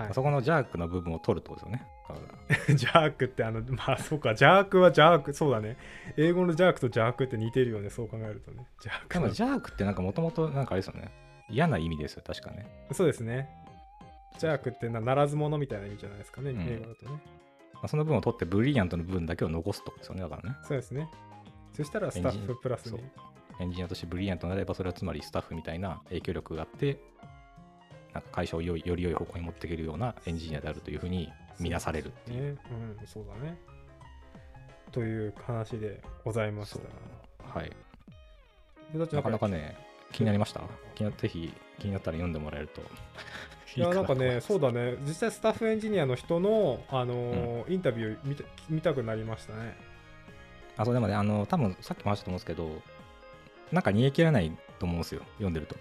[0.00, 0.02] う。
[0.02, 2.76] はい、そこのジャークの部分を取るってことですよね。
[2.76, 5.76] ジャークってあのまあそうかジャークはジャークそうだね
[6.16, 11.10] 英語のジャークとジャークって似てるよねそう考えるとねジャークはでもジャークってなんかもともとなんかあれですよね。
[11.48, 12.66] 嫌な意味ですよ、確かね。
[12.92, 13.48] そうですね
[14.38, 17.20] ジャークってなならず者みたいな意味じゃないですかね、うん英語だとね
[17.76, 20.56] まあ、その部分を取ってブリリアントの部分だけを残すとこですよね、だからね。
[20.62, 21.08] そうですね。
[21.72, 23.00] そしたらスタッフプラスに。
[23.58, 26.98] エンジニアとしてブリリアントになれば、それはつまりスタッフみたいな影響力があって、
[28.12, 32.54] なんか会社をより良い方向に持っていけるようなエンジニアであるというふうに見なされるっていう。
[32.54, 32.60] ね。
[32.70, 33.58] うんそうだね。
[34.92, 37.58] という話でございました。
[37.58, 37.72] はい。
[38.94, 39.76] なかなかね、
[40.12, 40.60] 気になりました？
[41.18, 42.80] ぜひ気になったら読んでもらえると
[43.76, 49.76] いやなんかね、そうだね、実際スタッフエンジニアの人の、あのーインタビュー見た見たくなりましたね。
[50.76, 52.82] あ、そうでもね、あの、多分さっきも話したと思うんですけど、
[53.72, 55.76] なんか煮え切らないと思うんですよ、読んでると。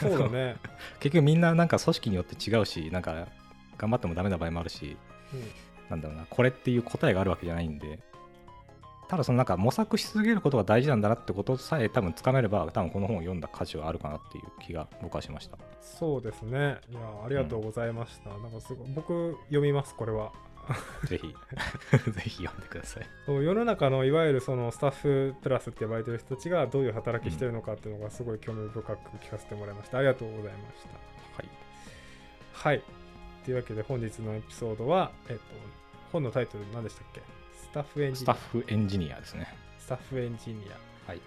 [0.00, 0.56] そうだね。
[0.98, 3.28] 結局みんななんか組織によって違うし、なんか
[3.76, 4.96] 頑張ってもダメな場合もあるし、
[5.32, 5.42] うん
[5.88, 7.98] なんだろうな、これっていう答えがあるわけじゃないんで、
[9.08, 15.56] ただそのなんか模索し続けることが大事なんだなってことさえ多分つかめれば、多分この本を読んだ価値はあるかなっていう気が僕はしました。
[15.80, 16.78] そうですね。
[16.90, 18.28] いや、ありがとうございました。
[18.30, 20.30] なんかすごい僕、読みます、これは。
[21.08, 21.34] ぜひ、
[22.12, 23.06] ぜひ読んでください。
[23.24, 29.96] そう世の中のいわゆるそのスタッフプラスって呼ばれてる人たちがどういう働きしてるのかっていうのがすごい興味深く聞かせてもらいました。
[29.96, 30.90] ありがとうございました。
[30.90, 31.48] はい。
[32.52, 32.82] はい。
[33.46, 35.40] というわけで本日のエピソードは、えっと、
[36.12, 37.37] 本のタイトル何でしたっけ？
[37.70, 39.46] スタッフエンジニアスタッフエンジニアですね。
[39.78, 40.64] スタッフエンジニ
[41.06, 41.10] ア。
[41.10, 41.20] はい。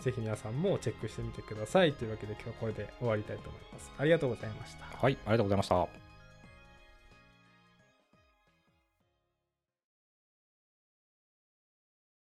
[0.00, 1.92] ぜひ皆さんもチェックしてみてください。
[1.92, 3.90] というわけで今日はこれで終わりたいと思います。
[3.98, 4.84] ありがとうございました。
[4.96, 6.07] はい、ありがとうございました。